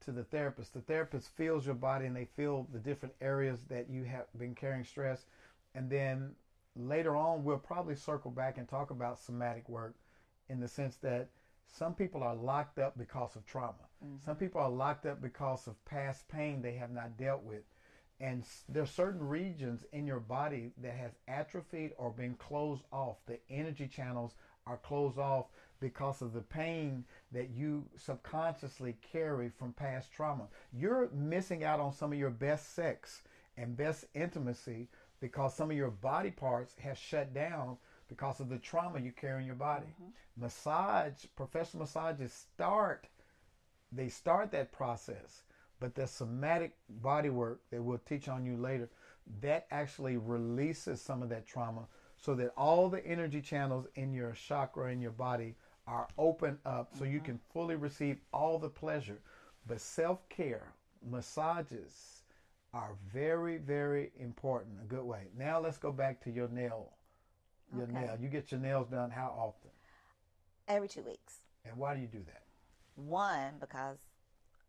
to 0.05 0.13
the 0.13 0.25
therapist. 0.25 0.75
The 0.75 0.81
therapist 0.81 1.29
feels 1.37 1.67
your 1.67 1.75
body 1.75 2.07
and 2.07 2.17
they 2.17 2.27
feel 2.37 2.67
the 2.73 2.79
different 2.79 3.15
areas 3.21 3.65
that 3.69 3.91
you 3.91 4.05
have 4.05 4.27
been 4.39 4.55
carrying 4.55 4.85
stress. 4.85 5.27
And 5.75 5.91
then 5.91 6.33
later 6.77 7.17
on, 7.17 7.45
we'll 7.45 7.59
probably 7.59 7.97
circle 7.97 8.31
back 8.31 8.57
and 8.59 8.69
talk 8.69 8.91
about 8.91 9.19
somatic 9.19 9.69
work 9.69 9.95
in 10.49 10.61
the 10.61 10.69
sense 10.69 10.97
that 10.97 11.29
some 11.67 11.95
people 11.95 12.23
are 12.23 12.35
locked 12.35 12.79
up 12.79 12.97
because 12.99 13.37
of 13.37 13.45
trauma. 13.47 13.75
Mm-hmm. 14.05 14.25
Some 14.25 14.37
people 14.37 14.61
are 14.61 14.71
locked 14.71 15.07
up 15.07 15.21
because 15.21 15.67
of 15.67 15.85
past 15.85 16.29
pain 16.29 16.63
they 16.63 16.75
have 16.75 16.91
not 16.91 17.17
dealt 17.17 17.43
with 17.43 17.63
and 18.21 18.45
there 18.69 18.83
are 18.83 18.87
certain 18.87 19.27
regions 19.27 19.85
in 19.93 20.07
your 20.07 20.21
body 20.21 20.73
that 20.83 20.93
has 20.93 21.13
atrophied 21.27 21.93
or 21.97 22.11
been 22.11 22.35
closed 22.35 22.85
off. 22.93 23.17
The 23.27 23.39
energy 23.49 23.89
channels 23.89 24.35
are 24.67 24.77
closed 24.77 25.19
off 25.19 25.47
because 25.81 26.21
of 26.21 26.35
the 26.35 26.43
pain 26.43 27.05
that 27.33 27.49
you 27.51 27.87
subconsciously 27.97 28.97
carry 29.11 29.49
from 29.49 29.73
past 29.73 30.13
trauma. 30.13 30.49
You're 30.73 31.09
missing 31.13 31.65
out 31.65 31.81
on 31.81 31.93
some 31.95 32.13
of 32.13 32.19
your 32.19 32.31
best 32.31 32.75
sex 32.75 33.23
and 33.57 33.77
best 33.77 34.05
intimacy 34.15 34.89
because 35.21 35.55
some 35.55 35.71
of 35.71 35.77
your 35.77 35.91
body 35.91 36.31
parts 36.31 36.75
have 36.79 36.99
shut 36.99 37.33
down 37.33 37.79
because 38.09 38.41
of 38.41 38.51
the 38.51 38.59
trauma 38.59 39.01
you 39.01 39.13
carry 39.13 39.41
in 39.41 39.47
your 39.47 39.55
body. 39.55 39.87
Mm-hmm. 39.87 40.43
massage 40.43 41.25
professional 41.37 41.83
massages 41.83 42.33
start 42.33 43.07
they 43.93 44.09
start 44.09 44.51
that 44.53 44.73
process 44.73 45.43
but 45.81 45.95
the 45.95 46.07
somatic 46.07 46.77
body 46.89 47.31
work 47.31 47.63
that 47.71 47.83
we'll 47.83 47.99
teach 47.99 48.29
on 48.29 48.45
you 48.45 48.57
later, 48.57 48.89
that 49.41 49.67
actually 49.71 50.17
releases 50.19 51.01
some 51.01 51.23
of 51.23 51.29
that 51.31 51.47
trauma 51.47 51.87
so 52.17 52.35
that 52.35 52.53
all 52.57 52.89
the 52.89 53.05
energy 53.07 53.41
channels 53.41 53.87
in 53.95 54.13
your 54.13 54.33
chakra 54.33 54.93
in 54.93 55.01
your 55.01 55.11
body 55.13 55.55
are 55.87 56.07
open 56.19 56.59
up 56.67 56.91
so 56.95 57.05
mm-hmm. 57.05 57.15
you 57.15 57.21
can 57.21 57.41
fully 57.53 57.77
receive 57.77 58.19
all 58.33 58.59
the 58.59 58.69
pleasure. 58.69 59.21
But 59.67 59.81
self 59.81 60.29
care, 60.29 60.73
massages 61.09 62.23
are 62.75 62.97
very, 63.13 63.57
very 63.59 64.13
important, 64.19 64.77
a 64.83 64.85
good 64.85 65.03
way. 65.05 65.29
Now 65.37 65.59
let's 65.61 65.79
go 65.79 65.91
back 65.93 66.21
to 66.25 66.31
your 66.31 66.49
nail 66.49 66.93
Your 67.75 67.85
Okay. 67.85 67.93
nail. 67.93 68.17
You 68.21 68.29
get 68.29 68.53
your 68.53 68.61
nails 68.61 68.89
done 68.89 69.11
how 69.11 69.29
often? 69.37 69.71
Every 70.69 70.89
two 70.89 71.03
weeks. 71.03 71.39
And 71.65 71.77
why 71.77 71.95
do 71.95 72.01
you 72.01 72.07
do 72.09 72.23
that? 72.27 72.43
One, 72.97 73.55
because 73.61 73.99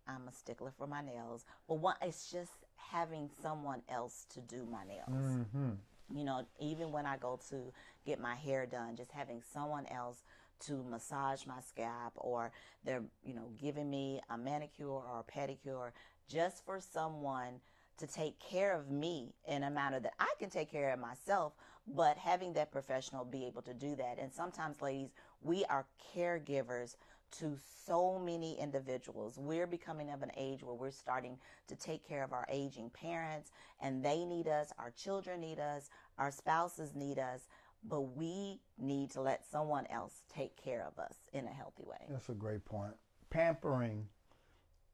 I'm 0.07 0.27
a 0.27 0.31
stickler 0.31 0.71
for 0.77 0.87
my 0.87 1.01
nails. 1.01 1.45
But 1.67 1.75
one, 1.75 1.95
it's 2.01 2.31
just 2.31 2.51
having 2.75 3.29
someone 3.41 3.81
else 3.89 4.25
to 4.33 4.41
do 4.41 4.67
my 4.69 4.83
nails. 4.85 5.09
Mm-hmm. 5.09 6.17
You 6.17 6.25
know, 6.25 6.45
even 6.59 6.91
when 6.91 7.05
I 7.05 7.17
go 7.17 7.39
to 7.49 7.71
get 8.05 8.19
my 8.19 8.35
hair 8.35 8.65
done, 8.65 8.95
just 8.95 9.11
having 9.11 9.41
someone 9.53 9.85
else 9.87 10.23
to 10.61 10.83
massage 10.89 11.45
my 11.45 11.59
scalp 11.61 12.13
or 12.15 12.51
they're, 12.83 13.03
you 13.23 13.33
know, 13.33 13.49
giving 13.59 13.89
me 13.89 14.21
a 14.29 14.37
manicure 14.37 14.89
or 14.89 15.23
a 15.25 15.31
pedicure 15.31 15.91
just 16.27 16.65
for 16.65 16.79
someone 16.79 17.59
to 17.97 18.07
take 18.07 18.39
care 18.39 18.75
of 18.75 18.89
me 18.89 19.33
in 19.47 19.63
a 19.63 19.69
manner 19.69 19.99
that 19.99 20.13
I 20.19 20.31
can 20.39 20.49
take 20.49 20.71
care 20.71 20.91
of 20.91 20.99
myself, 20.99 21.53
but 21.87 22.17
having 22.17 22.53
that 22.53 22.71
professional 22.71 23.25
be 23.25 23.45
able 23.45 23.61
to 23.63 23.73
do 23.73 23.95
that. 23.95 24.17
And 24.19 24.31
sometimes, 24.33 24.81
ladies, 24.81 25.11
we 25.41 25.65
are 25.65 25.85
caregivers 26.15 26.95
to 27.39 27.57
so 27.85 28.19
many 28.19 28.59
individuals. 28.59 29.37
We're 29.37 29.67
becoming 29.67 30.11
of 30.11 30.21
an 30.21 30.31
age 30.37 30.63
where 30.63 30.75
we're 30.75 30.91
starting 30.91 31.37
to 31.67 31.75
take 31.75 32.07
care 32.07 32.23
of 32.23 32.33
our 32.33 32.45
aging 32.49 32.89
parents, 32.91 33.51
and 33.81 34.03
they 34.03 34.25
need 34.25 34.47
us, 34.47 34.71
our 34.77 34.91
children 34.91 35.41
need 35.41 35.59
us, 35.59 35.89
our 36.17 36.31
spouses 36.31 36.93
need 36.95 37.19
us, 37.19 37.41
but 37.83 38.01
we 38.01 38.59
need 38.77 39.09
to 39.11 39.21
let 39.21 39.45
someone 39.49 39.87
else 39.87 40.21
take 40.33 40.55
care 40.55 40.85
of 40.85 40.99
us 41.03 41.15
in 41.33 41.47
a 41.47 41.51
healthy 41.51 41.83
way. 41.85 42.05
That's 42.09 42.29
a 42.29 42.33
great 42.33 42.63
point. 42.65 42.93
Pampering 43.29 44.07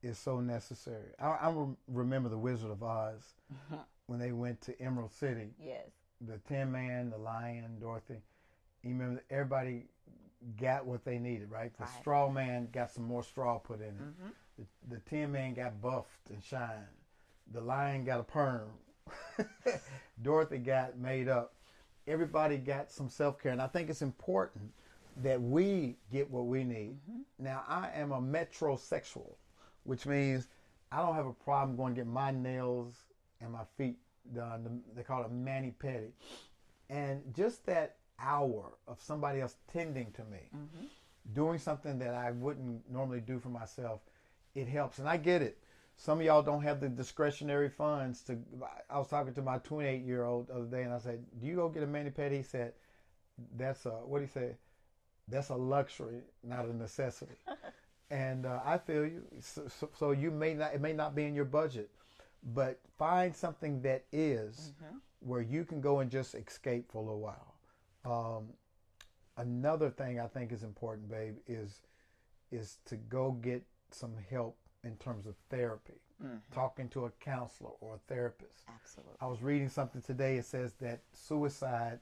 is 0.01 0.17
so 0.17 0.39
necessary. 0.39 1.10
I, 1.20 1.27
I 1.27 1.65
remember 1.88 2.29
the 2.29 2.38
Wizard 2.38 2.72
of 2.72 2.84
Oz 2.84 3.22
when 4.08 4.20
they 4.20 4.32
went 4.32 4.62
to 4.62 4.82
Emerald 4.82 5.13
City. 5.13 5.50
Yes. 5.60 5.89
The 6.22 6.39
Tin 6.48 6.72
Man, 6.72 7.10
the 7.10 7.17
Lion, 7.17 7.77
Dorothy. 7.79 8.22
You 8.84 8.91
remember 8.91 9.24
everybody 9.29 9.86
got 10.60 10.86
what 10.86 11.03
they 11.03 11.17
needed, 11.17 11.51
right? 11.51 11.75
The 11.77 11.84
Right. 11.84 11.89
Mm-hmm. 11.89 12.01
Straw 12.01 12.29
Man 12.29 12.67
got 12.72 12.91
some 12.91 13.03
more 13.06 13.24
straw 13.24 13.58
put 13.58 13.82
in 13.82 13.88
it. 13.88 14.34
The, 14.58 14.96
the 14.96 15.01
Tin 15.01 15.32
Man 15.32 15.53
got 15.53 15.82
buffed 15.82 16.29
and 16.29 16.44
shined. 16.44 16.86
The 17.53 17.62
Lion 17.62 18.03
got 18.03 18.20
a 18.20 18.24
perm. 18.24 18.70
Dorothy 20.22 20.58
got 20.58 20.98
made 20.98 21.27
up. 21.29 21.53
Everybody 22.08 22.58
got 22.58 22.91
some 22.91 23.10
self 23.10 23.41
care, 23.41 23.51
and 23.51 23.62
I 23.62 23.67
think 23.67 23.89
it's 23.89 24.01
important 24.01 24.72
that 25.24 25.41
we 25.41 25.98
get 26.12 26.29
what 26.29 26.46
we 26.46 26.63
need. 26.63 26.98
Now, 27.39 27.63
I 27.67 27.89
am 27.94 28.12
a 28.12 28.22
metrosexual, 28.22 29.34
which 29.84 30.06
means 30.06 30.48
I 30.91 31.01
don't 31.01 31.15
have 31.15 31.25
a 31.25 31.34
problem 31.34 31.75
going 31.75 31.96
to 31.96 32.01
get 32.01 32.08
my 32.08 32.32
nails 32.32 32.94
and 33.41 33.51
my 33.51 33.63
feet 33.77 33.98
done. 34.34 34.82
They 34.96 35.03
call 35.03 35.24
it 35.24 35.32
mani 35.32 35.74
pedi, 35.82 36.12
and 36.89 37.22
just 37.36 37.65
that 37.65 37.97
hour 38.20 38.74
of 38.88 39.02
somebody 39.02 39.42
else 39.42 39.56
tending 39.72 40.12
to 40.14 40.24
me, 40.26 40.50
doing 41.34 41.60
something 41.60 42.00
that 42.00 42.14
I 42.14 42.32
wouldn't 42.32 42.90
normally 42.92 43.22
do 43.22 43.40
for 43.40 43.50
myself, 43.50 44.02
it 44.56 44.68
helps. 44.68 45.00
And 45.00 45.08
I 45.10 45.18
get 45.18 45.42
it. 45.42 45.58
Some 45.98 46.20
of 46.20 46.26
y'all 46.26 46.44
don't 46.44 46.62
have 46.64 46.80
the 46.80 46.90
discretionary 46.90 47.70
funds 47.70 48.22
to. 48.24 48.38
I 48.90 49.00
was 49.00 49.08
talking 49.08 49.34
to 49.34 49.42
my 49.42 49.58
28 49.60 50.04
year 50.06 50.26
old 50.26 50.48
the 50.48 50.54
other 50.56 50.66
day, 50.66 50.84
and 50.84 50.94
I 50.94 51.00
said, 51.00 51.26
"Do 51.40 51.48
you 51.48 51.56
go 51.56 51.70
get 51.70 51.84
a 51.84 51.88
mani 51.88 52.12
pedi?" 52.12 52.38
He 52.38 52.44
said, 52.44 52.74
"That's 53.58 53.86
a 53.86 53.92
what 53.92 54.20
do 54.20 54.24
you 54.26 54.32
say? 54.32 54.56
That's 55.28 55.50
a 55.50 55.56
luxury, 55.56 56.22
not 56.44 56.66
a 56.66 56.76
necessity." 56.76 57.36
and 58.12 58.46
uh, 58.46 58.60
I 58.64 58.78
feel 58.78 59.06
you. 59.06 59.24
So, 59.42 59.68
so, 59.68 59.90
so 59.94 60.12
you 60.12 60.30
may 60.32 60.54
not. 60.54 60.74
It 60.76 60.82
may 60.82 60.94
not 60.94 61.16
be 61.16 61.26
in 61.26 61.34
your 61.34 61.46
budget, 61.46 61.90
but 62.54 62.80
find 62.98 63.36
something 63.36 63.82
that 63.82 64.06
is 64.12 64.74
where 65.20 65.42
you 65.42 65.66
can 65.66 65.82
go 65.82 66.00
and 66.00 66.12
just 66.12 66.36
escape 66.36 66.92
for 66.92 67.00
a 67.00 67.02
little 67.02 67.20
while. 67.20 67.56
Um, 68.06 68.54
another 69.38 69.89
thing 69.89 70.20
I 70.20 70.27
think 70.27 70.51
is 70.51 70.63
important, 70.63 71.10
babe, 71.10 71.36
is 71.48 71.82
is 72.51 72.77
to 72.86 72.96
go 72.96 73.32
get 73.32 73.63
some 73.92 74.13
help 74.30 74.58
in 74.84 74.96
terms 74.98 75.25
of 75.27 75.36
therapy, 75.50 76.00
talking 76.54 76.88
to 76.89 77.06
a 77.06 77.12
counselor 77.20 77.72
or 77.82 77.96
a 77.96 78.00
therapist. 78.08 78.63
Absolutely. 78.74 79.16
I 79.20 79.27
was 79.27 79.42
reading 79.42 79.70
something 79.70 80.01
today. 80.01 80.38
It 80.38 80.46
says 80.46 80.74
that 80.80 81.01
suicide 81.13 82.00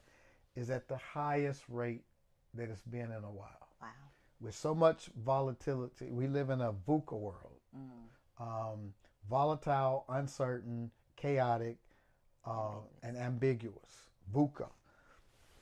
is 0.56 0.70
at 0.70 0.88
the 0.88 0.98
highest 0.98 1.64
rate 1.68 2.04
that 2.54 2.70
it's 2.70 2.84
been 2.84 3.12
in 3.12 3.24
a 3.24 3.32
while. 3.32 3.70
Wow. 3.82 3.88
With 4.40 4.56
so 4.56 4.75
much 4.75 5.10
volatility, 5.24 6.12
we 6.12 6.28
live 6.28 6.50
in 6.50 6.62
a 6.62 6.74
VUCA 6.74 7.18
world. 7.18 7.60
Um, 8.40 8.94
volatile, 9.30 10.06
uncertain, 10.10 10.92
chaotic, 11.16 11.78
uh, 12.46 12.80
and 13.04 13.18
ambiguous. 13.18 14.10
VUCA. 14.34 14.68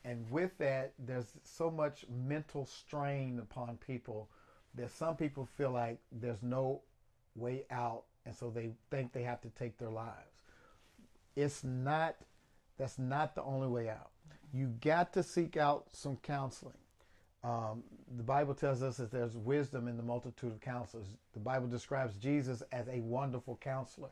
And 0.06 0.30
with 0.30 0.58
that, 0.58 0.94
there's 1.00 1.34
so 1.44 1.72
much 1.72 2.06
mental 2.28 2.66
strain 2.66 3.40
upon 3.40 3.78
people 3.78 4.30
that 4.76 4.92
some 4.92 5.16
people 5.16 5.46
feel 5.58 5.72
like 5.72 6.00
there's 6.12 6.42
no 6.42 6.82
way 7.36 7.64
out, 7.72 8.04
and 8.26 8.36
so 8.36 8.50
they 8.50 8.72
think 8.92 9.14
they 9.14 9.24
have 9.24 9.42
to 9.42 9.50
take 9.50 9.78
their 9.78 9.90
lives. 9.90 10.42
It's 11.36 11.64
not, 11.64 12.16
that's 12.78 13.00
not 13.00 13.34
the 13.36 13.44
only 13.44 13.68
way 13.68 13.90
out. 13.90 14.10
You 14.54 14.68
got 14.82 15.14
to 15.14 15.24
seek 15.24 15.58
out 15.58 15.88
some 15.92 16.18
counseling. 16.18 16.74
Um, 17.44 17.84
the 18.18 18.24
Bible 18.24 18.54
tells 18.54 18.82
us 18.84 18.98
that 18.98 19.12
there's 19.12 19.36
wisdom 19.36 19.88
in 19.88 19.98
the 19.98 20.04
multitude 20.04 20.52
of 20.52 20.62
counselors. 20.62 21.08
The 21.34 21.40
Bible 21.40 21.68
describes 21.68 22.16
Jesus 22.16 22.62
as 22.72 22.88
a 22.88 23.00
wonderful 23.00 23.58
counselor. 23.62 24.10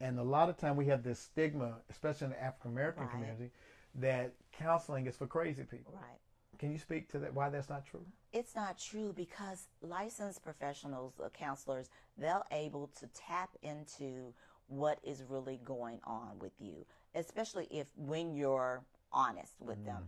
And 0.00 0.18
a 0.18 0.22
lot 0.22 0.48
of 0.48 0.56
time 0.56 0.76
we 0.76 0.86
have 0.86 1.02
this 1.02 1.18
stigma, 1.18 1.74
especially 1.90 2.26
in 2.26 2.30
the 2.32 2.42
African 2.42 2.70
American 2.70 3.02
Right. 3.04 3.12
community, 3.12 3.50
that 3.96 4.32
counseling 4.52 5.06
is 5.06 5.16
for 5.16 5.26
crazy 5.26 5.62
people. 5.62 5.94
Right. 5.94 6.18
Can 6.58 6.72
you 6.72 6.78
speak 6.78 7.08
to 7.10 7.18
that? 7.18 7.34
Why 7.34 7.48
that's 7.48 7.68
not 7.68 7.84
true? 7.84 8.04
It's 8.32 8.54
not 8.54 8.78
true 8.78 9.12
because 9.14 9.68
licensed 9.82 10.42
professionals, 10.42 11.14
uh, 11.22 11.28
counselors, 11.30 11.90
they're 12.16 12.42
able 12.50 12.90
to 13.00 13.08
tap 13.08 13.50
into 13.62 14.32
what 14.68 14.98
is 15.02 15.22
really 15.28 15.60
going 15.64 16.00
on 16.04 16.38
with 16.38 16.52
you, 16.58 16.86
especially 17.14 17.66
if 17.70 17.86
when 17.96 18.34
you're 18.34 18.82
honest 19.12 19.54
with 19.60 19.84
them. 19.84 20.04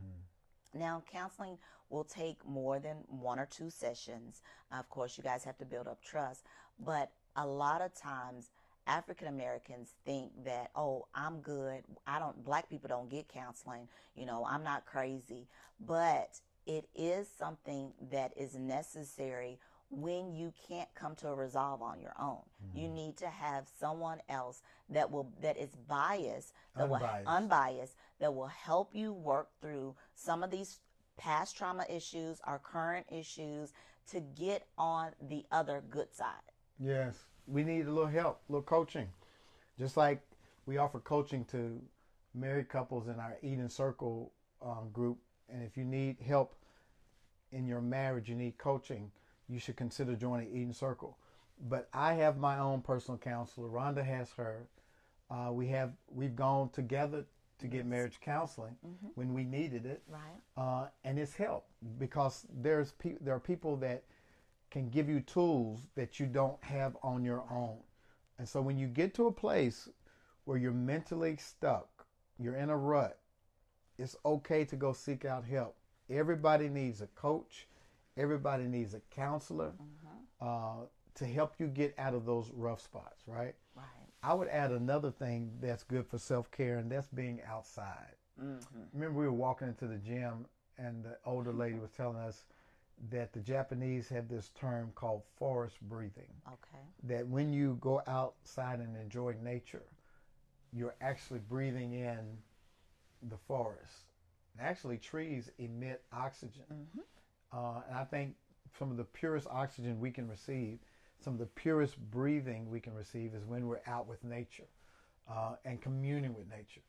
Now, 0.75 1.03
counseling 1.11 1.59
will 1.91 2.05
take 2.05 2.45
more 2.47 2.79
than 2.79 2.97
one 3.09 3.39
or 3.39 3.47
two 3.47 3.71
sessions. 3.71 4.43
Of 4.73 4.89
course, 4.91 5.17
you 5.17 5.25
guys 5.25 5.45
have 5.45 5.59
to 5.59 5.65
build 5.65 5.87
up 5.87 6.03
trust, 6.03 6.45
but 6.85 7.13
a 7.37 7.47
lot 7.47 7.81
of 7.81 7.95
times 7.95 8.51
African 8.87 9.29
Americans 9.29 9.95
think 10.05 10.31
that, 10.45 10.71
oh, 10.77 11.07
I'm 11.15 11.41
good. 11.41 11.83
I 12.07 12.19
don't, 12.19 12.45
black 12.45 12.69
people 12.69 12.89
don't 12.89 13.11
get 13.11 13.29
counseling. 13.29 13.89
You 14.15 14.27
know, 14.27 14.47
I'm 14.49 14.63
not 14.63 14.87
crazy. 14.87 15.49
But 15.85 16.41
it 16.67 16.89
is 16.95 17.29
something 17.39 17.93
that 18.11 18.33
is 18.37 18.55
necessary 18.55 19.59
when 19.91 20.35
you 20.35 20.53
can't 20.69 20.89
come 20.95 21.15
to 21.17 21.29
a 21.29 21.35
resolve 21.35 21.81
on 21.81 22.01
your 22.01 22.15
own. 22.21 22.41
You 22.75 22.87
mm-hmm. 22.87 22.95
need 22.95 23.17
to 23.19 23.29
have 23.29 23.69
someone 23.79 24.19
else 24.29 24.63
that 24.91 25.11
will, 25.11 25.33
that 25.41 25.57
is 25.57 25.71
biased, 25.89 26.53
that 26.77 26.89
will 26.89 26.97
Unbiased. 26.97 27.27
unbiased, 27.29 27.95
that 28.19 28.35
will 28.35 28.49
help 28.49 28.95
you 28.95 29.13
work 29.13 29.49
through 29.61 29.95
some 30.15 30.43
of 30.43 30.51
these 30.51 30.81
past 31.17 31.57
trauma 31.57 31.85
issues, 31.89 32.41
our 32.45 32.59
current 32.59 33.07
issues, 33.11 33.73
to 34.11 34.21
get 34.21 34.67
on 34.77 35.13
the 35.21 35.45
other 35.51 35.83
good 35.89 36.13
side. 36.15 36.35
Yes, 36.79 37.25
we 37.47 37.63
need 37.65 37.87
a 37.87 37.91
little 37.93 38.07
help, 38.11 38.41
a 38.49 38.53
little 38.53 38.63
coaching. 38.63 39.09
Just 39.79 39.97
like 39.97 40.21
we 40.67 40.79
offer 40.79 40.99
coaching 41.01 41.45
to 41.47 41.81
married 42.35 42.69
couples 42.69 43.09
in 43.09 43.19
our 43.21 43.37
Eden 43.43 43.69
Circle 43.69 44.33
um, 44.65 44.91
group. 44.93 45.19
And 45.49 45.63
if 45.63 45.77
you 45.77 45.85
need 45.85 46.17
help 46.27 46.55
in 47.53 47.67
your 47.67 47.81
marriage, 47.81 48.29
you 48.29 48.35
need 48.35 48.59
coaching, 48.59 49.11
you 49.49 49.59
should 49.59 49.77
consider 49.77 50.15
joining 50.17 50.49
Eden 50.51 50.73
Circle. 50.73 51.17
But 51.69 51.89
I 51.95 52.15
have 52.15 52.37
my 52.39 52.59
own 52.59 52.83
personal 52.83 53.19
counselor. 53.19 53.69
Rhonda 53.69 54.05
has 54.05 54.31
her. 54.33 54.67
Uh, 55.31 55.51
we 55.53 55.67
have 55.69 55.93
we've 56.11 56.37
gone 56.37 56.69
together 56.71 57.25
to 57.59 57.67
get 57.67 57.87
marriage 57.87 58.21
counseling 58.21 58.77
when 59.15 59.33
we 59.33 59.43
needed 59.43 59.87
it 59.87 60.03
Right. 60.09 60.21
uh, 60.59 60.89
and 61.05 61.19
it's 61.19 61.35
helped 61.35 61.71
because 61.99 62.47
there's 62.61 62.93
pe- 62.93 63.17
there 63.23 63.35
are 63.35 63.41
people 63.41 63.77
that 63.79 64.05
can 64.71 64.89
give 64.89 65.09
you 65.09 65.21
tools 65.21 65.89
that 65.95 66.19
you 66.21 66.27
don't 66.27 66.63
have 66.63 66.97
on 67.03 67.25
your 67.25 67.45
own. 67.51 67.79
And 68.39 68.49
so 68.49 68.61
when 68.61 68.79
you 68.79 68.87
get 68.87 69.15
to 69.15 69.27
a 69.27 69.33
place 69.33 69.89
where 70.45 70.59
you're 70.59 70.73
mentally 70.73 71.37
stuck, 71.37 72.07
you're 72.39 72.57
in 72.57 72.71
a 72.71 72.77
rut, 72.77 73.19
it's 73.99 74.17
okay 74.25 74.65
to 74.67 74.77
go 74.77 74.93
seek 74.93 75.25
out 75.25 75.45
help. 75.45 75.77
Everybody 76.11 76.69
needs 76.69 77.01
a 77.01 77.07
coach. 77.09 77.67
Everybody 78.17 78.65
needs 78.65 78.95
a 78.95 79.01
counselor 79.11 79.73
uh, 80.41 80.87
to 81.15 81.25
help 81.27 81.55
you 81.59 81.67
get 81.67 81.95
out 81.99 82.15
of 82.15 82.25
those 82.27 82.51
rough 82.55 82.81
spots, 82.81 83.23
right? 83.27 83.55
Right. 83.75 83.85
I 84.23 84.35
would 84.35 84.49
add 84.49 84.71
another 84.73 85.11
thing 85.11 85.53
that's 85.61 85.83
good 85.85 86.07
for 86.07 86.19
self 86.19 86.51
care, 86.51 86.79
and 86.79 86.91
that's 86.91 87.09
being 87.09 87.41
outside. 87.49 88.15
Remember, 88.93 89.19
we 89.21 89.27
were 89.27 89.33
walking 89.33 89.69
into 89.69 89.87
the 89.87 89.97
gym, 89.97 90.47
and 90.79 91.05
the 91.05 91.17
older 91.25 91.53
lady 91.53 91.79
was 91.79 91.91
telling 91.91 92.17
us 92.19 92.45
that 93.11 93.33
the 93.33 93.41
Japanese 93.41 94.09
have 94.09 94.29
this 94.29 94.51
term 94.59 94.91
called 94.95 95.23
forest 95.39 95.77
breathing. 95.83 96.33
Okay. 96.47 96.83
That 97.05 97.27
when 97.27 97.53
you 97.53 97.79
go 97.81 98.03
outside 98.07 98.81
and 98.81 98.97
enjoy 98.97 99.35
nature, 99.43 99.85
you're 100.73 100.97
actually 101.01 101.41
breathing 101.41 101.93
in 101.93 102.39
the 103.29 103.37
forest. 103.47 103.93
And 104.59 104.67
actually, 104.67 104.97
trees 104.99 105.51
emit 105.59 106.03
oxygen. 106.13 106.89
Uh, 107.53 107.83
and 107.89 107.99
I 107.99 108.05
think 108.05 108.35
some 108.79 108.91
of 108.91 108.97
the 108.97 109.05
purest 109.05 109.47
oxygen 109.51 110.01
we 110.01 110.11
can 110.11 110.29
receive, 110.29 110.79
some 111.23 111.35
of 111.35 111.39
the 111.39 111.47
purest 111.47 111.99
breathing 112.11 112.69
we 112.71 112.81
can 112.81 112.95
receive 112.95 113.35
is 113.35 113.45
when 113.45 113.67
we're 113.67 113.81
out 113.87 114.07
with 114.07 114.23
nature 114.25 114.69
uh, 115.31 115.57
and 115.65 115.81
communing 115.81 116.35
with 116.35 116.49
nature. 116.49 116.83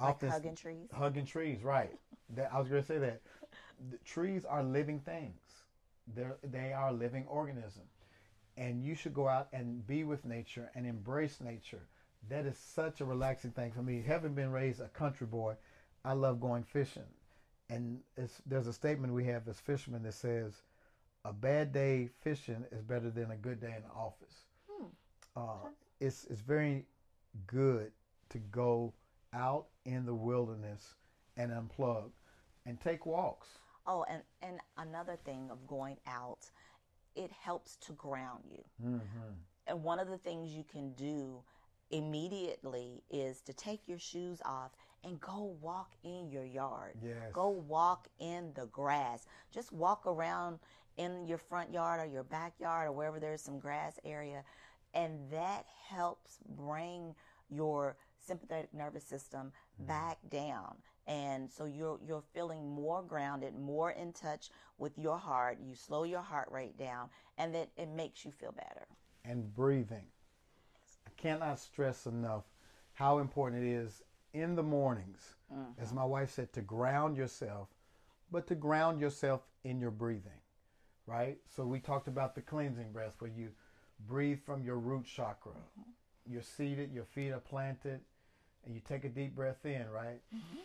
Like 0.00 0.10
Often- 0.10 0.30
hugging 0.30 0.54
trees. 0.56 0.88
Hugging 0.92 1.26
trees, 1.26 1.62
right. 1.62 1.92
That, 2.30 2.50
I 2.52 2.58
was 2.58 2.68
going 2.68 2.82
to 2.82 2.86
say 2.86 2.98
that. 2.98 3.20
The 3.90 3.98
trees 3.98 4.44
are 4.44 4.62
living 4.62 5.00
things. 5.00 5.40
They're, 6.14 6.36
they 6.42 6.72
are 6.72 6.88
a 6.88 6.92
living 6.92 7.26
organism. 7.26 7.82
And 8.56 8.84
you 8.84 8.94
should 8.94 9.14
go 9.14 9.28
out 9.28 9.48
and 9.52 9.86
be 9.86 10.04
with 10.04 10.24
nature 10.24 10.70
and 10.74 10.86
embrace 10.86 11.40
nature. 11.40 11.82
That 12.28 12.46
is 12.46 12.56
such 12.56 13.00
a 13.00 13.04
relaxing 13.04 13.50
thing 13.50 13.72
for 13.72 13.82
me. 13.82 14.02
Having 14.06 14.34
been 14.34 14.50
raised 14.50 14.80
a 14.80 14.88
country 14.88 15.26
boy, 15.26 15.54
I 16.04 16.12
love 16.12 16.40
going 16.40 16.62
fishing. 16.62 17.02
And 17.68 18.00
it's, 18.16 18.40
there's 18.46 18.66
a 18.66 18.72
statement 18.72 19.12
we 19.12 19.24
have 19.24 19.48
as 19.48 19.58
fishermen 19.58 20.02
that 20.04 20.14
says, 20.14 20.62
a 21.24 21.32
bad 21.32 21.72
day 21.72 22.10
fishing 22.20 22.64
is 22.70 22.82
better 22.82 23.10
than 23.10 23.30
a 23.30 23.36
good 23.36 23.60
day 23.60 23.74
in 23.76 23.82
the 23.82 23.94
office. 23.94 24.44
Uh, 25.36 25.68
it's, 26.00 26.26
it's 26.30 26.40
very 26.40 26.84
good 27.46 27.90
to 28.28 28.38
go 28.38 28.92
out 29.32 29.66
in 29.84 30.04
the 30.06 30.14
wilderness 30.14 30.94
and 31.36 31.50
unplug 31.50 32.10
and 32.66 32.80
take 32.80 33.06
walks. 33.06 33.48
Oh, 33.86 34.04
and, 34.08 34.22
and 34.42 34.60
another 34.78 35.16
thing 35.24 35.48
of 35.50 35.66
going 35.66 35.96
out, 36.06 36.50
it 37.14 37.30
helps 37.30 37.76
to 37.76 37.92
ground 37.92 38.44
you. 38.50 38.64
Mm-hmm. 38.82 39.32
And 39.66 39.82
one 39.82 39.98
of 39.98 40.08
the 40.08 40.18
things 40.18 40.52
you 40.52 40.64
can 40.64 40.92
do 40.94 41.42
immediately 41.90 43.02
is 43.10 43.40
to 43.42 43.52
take 43.52 43.86
your 43.86 43.98
shoes 43.98 44.40
off 44.44 44.72
and 45.04 45.20
go 45.20 45.56
walk 45.60 45.92
in 46.02 46.30
your 46.30 46.44
yard. 46.44 46.94
Yes. 47.02 47.14
Go 47.32 47.48
walk 47.48 48.08
in 48.18 48.52
the 48.54 48.66
grass. 48.66 49.26
Just 49.52 49.72
walk 49.72 50.06
around 50.06 50.58
in 50.96 51.26
your 51.26 51.38
front 51.38 51.72
yard 51.72 52.00
or 52.00 52.10
your 52.10 52.24
backyard 52.24 52.88
or 52.88 52.92
wherever 52.92 53.20
there's 53.20 53.42
some 53.42 53.58
grass 53.58 53.98
area. 54.04 54.42
And 54.94 55.30
that 55.30 55.66
helps 55.88 56.38
bring 56.56 57.14
your 57.50 57.96
sympathetic 58.18 58.72
nervous 58.72 59.04
system 59.04 59.52
back 59.80 60.18
down. 60.30 60.76
And 61.06 61.50
so 61.50 61.64
you're 61.66 61.98
you're 62.06 62.22
feeling 62.34 62.68
more 62.70 63.02
grounded, 63.02 63.54
more 63.58 63.90
in 63.92 64.12
touch 64.12 64.50
with 64.78 64.98
your 64.98 65.18
heart. 65.18 65.58
You 65.62 65.74
slow 65.74 66.04
your 66.04 66.22
heart 66.22 66.48
rate 66.50 66.78
down 66.78 67.10
and 67.38 67.54
that 67.54 67.68
it 67.76 67.88
makes 67.88 68.24
you 68.24 68.30
feel 68.30 68.52
better. 68.52 68.86
and 69.24 69.54
breathing. 69.54 70.06
I 71.06 71.10
cannot 71.16 71.58
stress 71.58 72.06
enough 72.06 72.44
how 72.92 73.18
important 73.18 73.64
it 73.64 73.68
is 73.70 74.02
in 74.34 74.54
the 74.56 74.62
mornings, 74.62 75.34
mm-hmm. 75.52 75.80
as 75.82 75.92
my 75.92 76.04
wife 76.04 76.30
said, 76.30 76.52
to 76.52 76.60
ground 76.60 77.16
yourself, 77.16 77.68
but 78.30 78.46
to 78.48 78.54
ground 78.54 79.00
yourself 79.00 79.42
in 79.64 79.80
your 79.80 79.90
breathing, 79.90 80.40
right? 81.06 81.38
So 81.54 81.64
we 81.64 81.80
talked 81.80 82.08
about 82.08 82.34
the 82.34 82.42
cleansing 82.42 82.92
breath 82.92 83.14
where 83.20 83.30
you 83.30 83.50
breathe 84.08 84.40
from 84.44 84.62
your 84.64 84.78
root 84.78 85.06
chakra. 85.06 85.52
Mm-hmm. 85.52 86.32
You're 86.32 86.42
seated, 86.42 86.92
your 86.92 87.04
feet 87.04 87.30
are 87.32 87.40
planted, 87.40 88.00
and 88.64 88.74
you 88.74 88.80
take 88.80 89.04
a 89.04 89.08
deep 89.08 89.34
breath 89.34 89.64
in, 89.64 89.88
right? 89.90 90.20
Mm-hmm. 90.34 90.60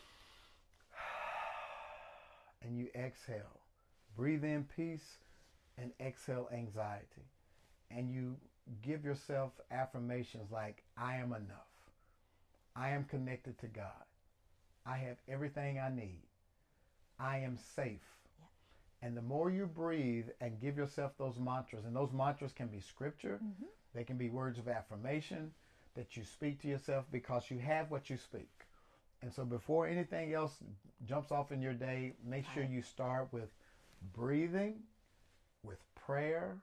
And 2.61 2.77
you 2.77 2.87
exhale. 2.95 3.59
Breathe 4.15 4.43
in 4.43 4.65
peace 4.75 5.17
and 5.77 5.91
exhale 5.99 6.49
anxiety 6.51 7.29
and 7.91 8.11
you 8.11 8.35
give 8.81 9.03
yourself 9.03 9.51
affirmations 9.71 10.51
like, 10.51 10.83
I 10.97 11.15
am 11.15 11.33
enough. 11.33 11.67
I 12.75 12.89
am 12.89 13.05
connected 13.05 13.57
to 13.59 13.67
God. 13.67 14.05
I 14.85 14.97
have 14.97 15.17
everything 15.27 15.79
I 15.79 15.89
need. 15.89 16.21
I 17.19 17.39
am 17.39 17.57
safe. 17.75 17.99
And 19.01 19.15
the 19.15 19.21
more 19.21 19.49
you 19.49 19.65
breathe 19.65 20.27
and 20.41 20.59
give 20.59 20.77
yourself 20.77 21.13
those 21.17 21.39
mantras, 21.39 21.85
and 21.85 21.95
those 21.95 22.11
mantras 22.11 22.51
can 22.51 22.67
be 22.67 22.79
scripture, 22.79 23.39
mm-hmm. 23.43 23.65
they 23.95 24.03
can 24.03 24.17
be 24.17 24.29
words 24.29 24.59
of 24.59 24.67
affirmation 24.67 25.51
that 25.95 26.15
you 26.15 26.23
speak 26.23 26.61
to 26.61 26.67
yourself 26.67 27.05
because 27.11 27.49
you 27.49 27.59
have 27.59 27.89
what 27.89 28.09
you 28.09 28.17
speak. 28.17 28.49
And 29.21 29.33
so 29.33 29.43
before 29.43 29.87
anything 29.87 30.33
else 30.33 30.55
jumps 31.05 31.31
off 31.31 31.51
in 31.51 31.61
your 31.61 31.73
day, 31.73 32.13
make 32.25 32.45
sure 32.53 32.63
you 32.63 32.81
start 32.81 33.27
with 33.31 33.49
breathing, 34.13 34.75
with 35.63 35.79
prayer, 35.95 36.57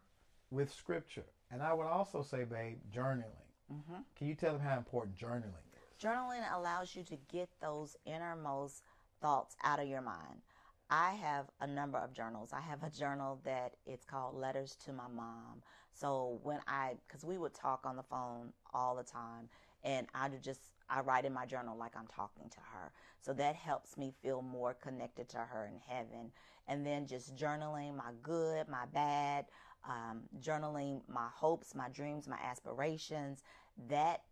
with 0.50 0.72
scripture. 0.72 1.26
And 1.50 1.62
I 1.62 1.72
would 1.74 1.86
also 1.86 2.22
say, 2.22 2.44
babe, 2.44 2.78
journaling. 2.94 3.24
Mm-hmm. 3.72 4.00
Can 4.16 4.26
you 4.26 4.34
tell 4.34 4.52
them 4.52 4.62
how 4.62 4.76
important 4.76 5.16
journaling 5.16 5.52
is? 5.74 6.02
Journaling 6.02 6.42
allows 6.54 6.94
you 6.94 7.02
to 7.04 7.16
get 7.30 7.48
those 7.60 7.96
innermost 8.06 8.82
thoughts 9.20 9.56
out 9.62 9.80
of 9.80 9.88
your 9.88 10.02
mind. 10.02 10.42
I 10.88 11.12
have 11.14 11.46
a 11.60 11.66
number 11.66 11.98
of 11.98 12.12
journals. 12.12 12.50
I 12.52 12.60
have 12.60 12.82
a 12.84 12.90
journal 12.90 13.40
that 13.44 13.74
it's 13.86 14.04
called 14.04 14.36
Letters 14.36 14.76
to 14.84 14.92
My 14.92 15.08
Mom. 15.14 15.62
So 15.92 16.38
when 16.42 16.60
I, 16.68 16.94
because 17.06 17.24
we 17.24 17.38
would 17.38 17.54
talk 17.54 17.84
on 17.84 17.96
the 17.96 18.02
phone 18.02 18.52
all 18.72 18.94
the 18.94 19.02
time, 19.02 19.48
and 19.82 20.06
I 20.14 20.28
would 20.28 20.42
just, 20.42 20.60
I 20.88 21.00
write 21.00 21.24
in 21.24 21.32
my 21.32 21.46
journal 21.46 21.76
like 21.76 21.96
I'm 21.96 22.06
talking 22.06 22.48
to 22.50 22.60
her. 22.72 22.92
So 23.20 23.32
that 23.34 23.56
helps 23.56 23.96
me 23.96 24.12
feel 24.22 24.42
more 24.42 24.74
connected 24.74 25.28
to 25.30 25.38
her 25.38 25.66
in 25.66 25.80
heaven. 25.86 26.30
And 26.68 26.86
then 26.86 27.06
just 27.06 27.36
journaling 27.36 27.96
my 27.96 28.10
good, 28.22 28.68
my 28.68 28.86
bad, 28.92 29.46
um, 29.88 30.22
journaling 30.40 31.00
my 31.08 31.28
hopes, 31.34 31.74
my 31.74 31.88
dreams, 31.88 32.28
my 32.28 32.38
aspirations. 32.42 33.42
That 33.88 34.22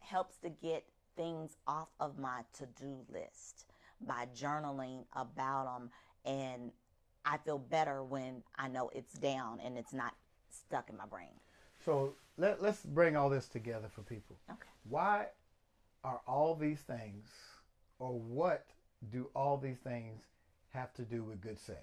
helps 0.00 0.36
to 0.38 0.50
get 0.50 0.84
things 1.16 1.56
off 1.66 1.88
of 2.00 2.18
my 2.18 2.42
to-do 2.58 2.98
list 3.08 3.66
by 4.00 4.26
journaling 4.34 5.04
about 5.14 5.64
them 5.64 5.90
and 6.24 6.72
I 7.24 7.38
feel 7.38 7.58
better 7.58 8.02
when 8.04 8.42
I 8.56 8.68
know 8.68 8.90
it's 8.94 9.14
down 9.14 9.60
and 9.64 9.78
it's 9.78 9.92
not 9.92 10.14
stuck 10.50 10.90
in 10.90 10.96
my 10.96 11.06
brain. 11.06 11.40
So 11.84 12.14
let, 12.36 12.62
let's 12.62 12.82
bring 12.82 13.16
all 13.16 13.30
this 13.30 13.48
together 13.48 13.88
for 13.90 14.02
people. 14.02 14.36
Okay. 14.50 14.68
Why 14.88 15.26
are 16.04 16.20
all 16.28 16.54
these 16.54 16.80
things, 16.80 17.26
or 17.98 18.12
what 18.12 18.66
do 19.10 19.28
all 19.34 19.56
these 19.56 19.78
things 19.78 20.22
have 20.72 20.92
to 20.94 21.02
do 21.02 21.24
with 21.24 21.40
good 21.40 21.58
sex? 21.58 21.80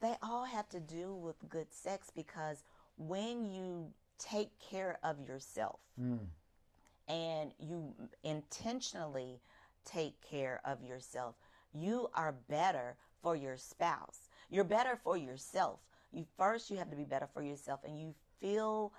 They 0.00 0.16
all 0.22 0.44
have 0.44 0.68
to 0.70 0.80
do 0.80 1.14
with 1.14 1.36
good 1.48 1.72
sex 1.72 2.10
because 2.14 2.64
when 2.98 3.50
you 3.50 3.86
take 4.18 4.50
care 4.58 4.98
of 5.02 5.20
yourself 5.20 5.80
hmm. 5.98 6.16
and 7.08 7.52
you 7.58 7.94
intentionally 8.22 9.40
take 9.84 10.20
care 10.20 10.60
of 10.64 10.82
yourself, 10.82 11.36
you 11.72 12.08
are 12.14 12.34
better 12.48 12.96
for 13.22 13.36
your 13.36 13.56
spouse. 13.56 14.28
You're 14.50 14.64
better 14.64 14.98
for 15.02 15.16
yourself. 15.16 15.80
You 16.12 16.26
first 16.36 16.70
you 16.70 16.76
have 16.76 16.90
to 16.90 16.96
be 16.96 17.04
better 17.04 17.28
for 17.32 17.42
yourself 17.42 17.80
and 17.84 17.98
you 17.98 18.14
feel 18.40 18.92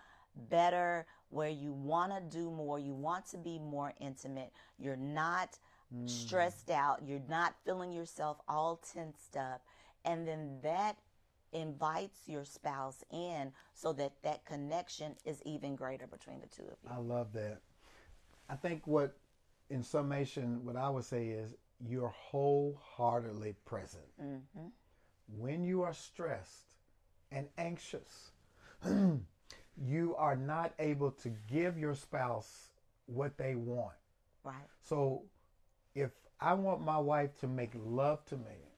better 0.50 1.06
where 1.30 1.50
you 1.50 1.74
want 1.74 2.12
to 2.14 2.38
do 2.38 2.50
more, 2.52 2.80
you 2.80 2.94
want 2.94 3.26
to 3.28 3.38
be 3.38 3.60
more 3.60 3.94
intimate. 4.00 4.52
You're 4.78 4.96
not 4.96 5.58
mm. 5.94 6.10
stressed 6.10 6.70
out, 6.70 7.02
you're 7.06 7.22
not 7.30 7.56
feeling 7.66 7.92
yourself 7.92 8.38
all 8.48 8.82
tensed 8.94 9.38
up. 9.38 9.62
And 10.06 10.28
then 10.28 10.60
that 10.62 10.98
invites 11.52 12.20
your 12.28 12.46
spouse 12.46 13.04
in 13.12 13.52
so 13.74 13.94
that 13.94 14.12
that 14.24 14.46
connection 14.46 15.16
is 15.26 15.42
even 15.46 15.76
greater 15.76 16.08
between 16.08 16.40
the 16.40 16.48
two 16.48 16.64
of 16.64 16.78
you. 16.84 16.90
I 16.92 16.98
love 16.98 17.34
that. 17.34 17.62
I 18.50 18.56
think 18.56 18.86
what, 18.86 19.18
in 19.70 19.82
summation, 19.82 20.64
what 20.64 20.76
I 20.76 20.90
would 20.90 21.06
say 21.06 21.28
is 21.30 21.56
you're 21.80 22.14
wholeheartedly 22.16 23.56
present. 23.66 24.06
Mm-hmm. 24.22 24.68
When 25.38 25.64
you 25.64 25.82
are 25.82 25.94
stressed 25.94 26.76
and 27.32 27.48
anxious, 27.58 28.32
you 30.16 30.22
are 30.22 30.36
not 30.36 30.74
able 30.80 31.12
to 31.12 31.30
give 31.52 31.78
your 31.78 31.96
spouse 31.96 32.70
what 33.06 33.38
they 33.38 33.56
want. 33.56 33.96
Right. 34.44 34.56
So 34.80 35.24
if 35.94 36.12
I 36.40 36.54
want 36.54 36.82
my 36.82 36.98
wife 36.98 37.40
to 37.42 37.48
make 37.48 37.72
love 37.76 38.24
to 38.26 38.38
me 38.38 38.74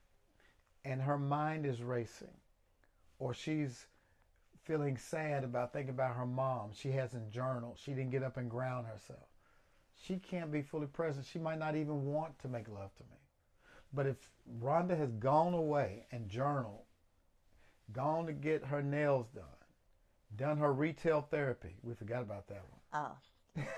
and 0.86 1.02
her 1.02 1.18
mind 1.18 1.66
is 1.66 1.82
racing 1.82 2.28
or 3.20 3.34
she's 3.34 3.86
feeling 4.64 4.98
sad 4.98 5.44
about 5.44 5.74
thinking 5.74 5.90
about 5.90 6.16
her 6.16 6.26
mom, 6.26 6.72
she 6.74 6.92
hasn't 6.92 7.32
journaled, 7.32 7.78
she 7.82 7.92
didn't 7.92 8.12
get 8.12 8.24
up 8.24 8.38
and 8.38 8.50
ground 8.50 8.88
herself. 8.88 9.28
She 9.96 10.18
can't 10.18 10.52
be 10.52 10.62
fully 10.62 10.88
present. 10.88 11.26
She 11.26 11.40
might 11.40 11.60
not 11.60 11.76
even 11.76 12.06
want 12.06 12.38
to 12.40 12.48
make 12.48 12.68
love 12.68 12.94
to 12.98 13.04
me. 13.04 13.18
But 13.94 14.06
if 14.06 14.18
Rhonda 14.62 14.96
has 14.96 15.12
gone 15.14 15.54
away 15.54 16.06
and 16.12 16.30
journaled, 16.30 16.84
gone 17.92 18.28
to 18.28 18.34
get 18.34 18.66
her 18.66 18.84
nails 18.84 19.28
done, 19.34 19.57
done 20.36 20.58
her 20.58 20.74
retail 20.74 21.22
therapy, 21.22 21.76
we 21.84 21.94
forgot 21.94 22.22
about 22.22 22.48
that 22.48 22.62
one 22.70 23.16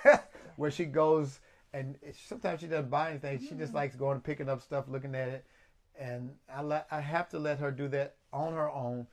Oh, 0.08 0.20
where 0.58 0.72
she 0.72 0.86
goes 0.86 1.40
and 1.74 1.96
sometimes 2.28 2.62
she 2.62 2.68
doesn't 2.68 2.90
buy 2.90 3.12
anything. 3.12 3.40
She 3.40 3.54
just 3.56 3.74
likes 3.76 3.96
going 3.96 4.16
and 4.16 4.24
picking 4.24 4.50
up 4.50 4.62
stuff, 4.62 4.86
looking 4.88 5.14
at 5.14 5.30
it, 5.30 5.46
and 6.00 6.32
I 6.54 6.62
let 6.64 6.88
I 6.92 7.00
have 7.00 7.30
to 7.30 7.40
let 7.40 7.60
her 7.60 7.70
do 7.72 7.88
that 7.90 8.16
on 8.34 8.54
her 8.54 8.70
own. 8.72 9.06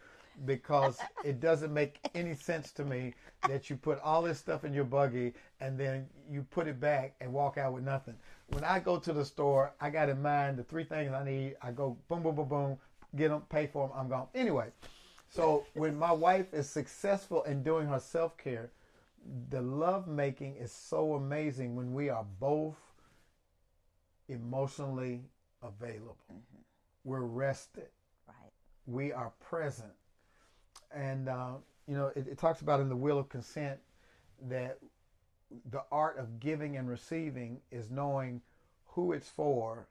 because 0.45 0.99
it 1.25 1.41
doesn't 1.41 1.73
make 1.73 2.01
any 2.15 2.35
sense 2.35 2.73
to 2.73 2.85
me 2.85 3.15
that 3.47 3.71
you 3.71 3.77
put 3.77 4.01
all 4.01 4.23
this 4.23 4.39
stuff 4.39 4.65
in 4.65 4.73
your 4.75 4.85
buggy 4.85 5.33
and 5.61 5.79
then 5.79 6.07
you 6.31 6.43
put 6.51 6.67
it 6.67 6.79
back 6.81 7.15
and 7.21 7.33
walk 7.33 7.57
out 7.59 7.73
with 7.73 7.85
nothing. 7.85 8.15
When 8.49 8.65
I 8.65 8.79
go 8.81 8.99
to 8.99 9.13
the 9.13 9.25
store, 9.25 9.73
I 9.81 9.91
got 9.91 10.09
in 10.09 10.21
mind 10.23 10.59
the 10.59 10.65
three 10.65 10.85
things 10.85 11.13
I 11.13 11.25
need. 11.25 11.57
I 11.63 11.71
go 11.73 11.97
boom, 12.09 12.23
boom, 12.23 12.35
boom, 12.37 12.49
boom, 12.49 12.79
get 13.17 13.29
them, 13.29 13.43
pay 13.49 13.67
for 13.67 13.89
them, 13.89 13.97
I'm 13.99 14.09
gone. 14.09 14.29
Anyway, 14.35 14.69
so 15.37 15.67
when 15.75 15.99
my 15.99 16.13
wife 16.13 16.55
is 16.55 16.69
successful 16.69 17.43
in 17.43 17.63
doing 17.63 17.87
her 17.87 18.01
self 18.01 18.37
care, 18.39 18.71
the 19.51 19.61
love 19.61 20.09
making 20.09 20.57
is 20.57 20.73
so 20.73 21.15
amazing 21.15 21.77
when 21.77 21.93
we 21.93 22.09
are 22.09 22.25
both 22.41 22.77
emotionally 24.29 25.25
available. 25.63 26.17
Mm-hmm. 26.33 26.63
We're 27.05 27.21
rested. 27.21 27.89
Right. 28.27 28.53
We 28.87 29.13
are 29.13 29.33
present. 29.41 29.93
And, 30.95 31.29
uh, 31.29 31.55
you 31.87 31.97
know, 31.97 32.13
it, 32.17 32.27
it 32.29 32.39
talks 32.39 32.63
about 32.63 32.81
in 32.81 32.89
the 32.89 32.97
wheel 32.97 33.19
of 33.19 33.29
consent 33.29 33.79
that 34.49 34.79
the 35.71 35.83
art 35.93 36.19
of 36.19 36.41
giving 36.41 36.77
and 36.77 36.89
receiving 36.89 37.61
is 37.71 37.91
knowing 37.91 38.41
who 38.87 39.13
it's 39.13 39.29
for 39.29 39.87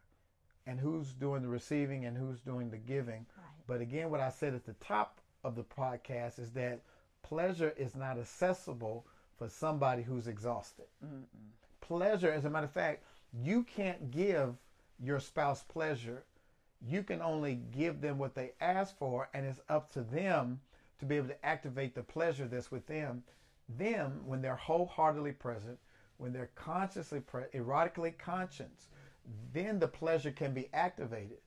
and 0.65 0.79
who's 0.79 1.13
doing 1.13 1.41
the 1.41 1.47
receiving 1.47 2.05
and 2.05 2.17
who's 2.17 2.39
doing 2.39 2.69
the 2.71 2.77
giving. 2.77 3.25
Right. 3.37 3.45
But 3.67 3.81
again, 3.81 4.09
what 4.09 4.19
I 4.19 4.29
said 4.29 4.53
at 4.53 4.65
the 4.65 4.73
top 4.73 5.21
of 5.45 5.55
the 5.55 5.63
podcast 5.63 6.39
is 6.39 6.51
that 6.51 6.81
pleasure 7.23 7.73
is 7.77 7.95
not 7.95 8.17
accessible 8.17 9.05
for 9.37 9.47
somebody 9.47 10.01
who's 10.01 10.27
exhausted. 10.27 10.85
Pleasure, 11.81 12.31
as 12.31 12.45
a 12.45 12.49
matter 12.49 12.65
of 12.65 12.71
fact, 12.71 13.03
you 13.43 13.63
can't 13.63 14.11
give 14.11 14.55
your 14.99 15.19
spouse 15.19 15.63
pleasure. 15.63 16.23
You 16.81 17.03
can 17.03 17.21
only 17.21 17.61
give 17.71 18.01
them 18.01 18.17
what 18.17 18.33
they 18.33 18.53
ask 18.59 18.97
for, 18.97 19.29
and 19.33 19.45
it's 19.45 19.61
up 19.69 19.91
to 19.93 20.01
them 20.01 20.59
to 20.99 21.05
be 21.05 21.17
able 21.17 21.27
to 21.27 21.45
activate 21.45 21.93
the 21.93 22.03
pleasure 22.03 22.47
that's 22.47 22.71
within 22.71 23.21
them 23.77 24.21
when 24.25 24.41
they're 24.41 24.55
wholeheartedly 24.55 25.33
present, 25.33 25.77
when 26.17 26.31
they're 26.31 26.51
consciously, 26.55 27.19
pre- 27.19 27.43
erotically 27.53 28.17
conscious, 28.17 28.89
then 29.53 29.79
the 29.79 29.87
pleasure 29.87 30.31
can 30.31 30.53
be 30.53 30.69
activated. 30.73 31.39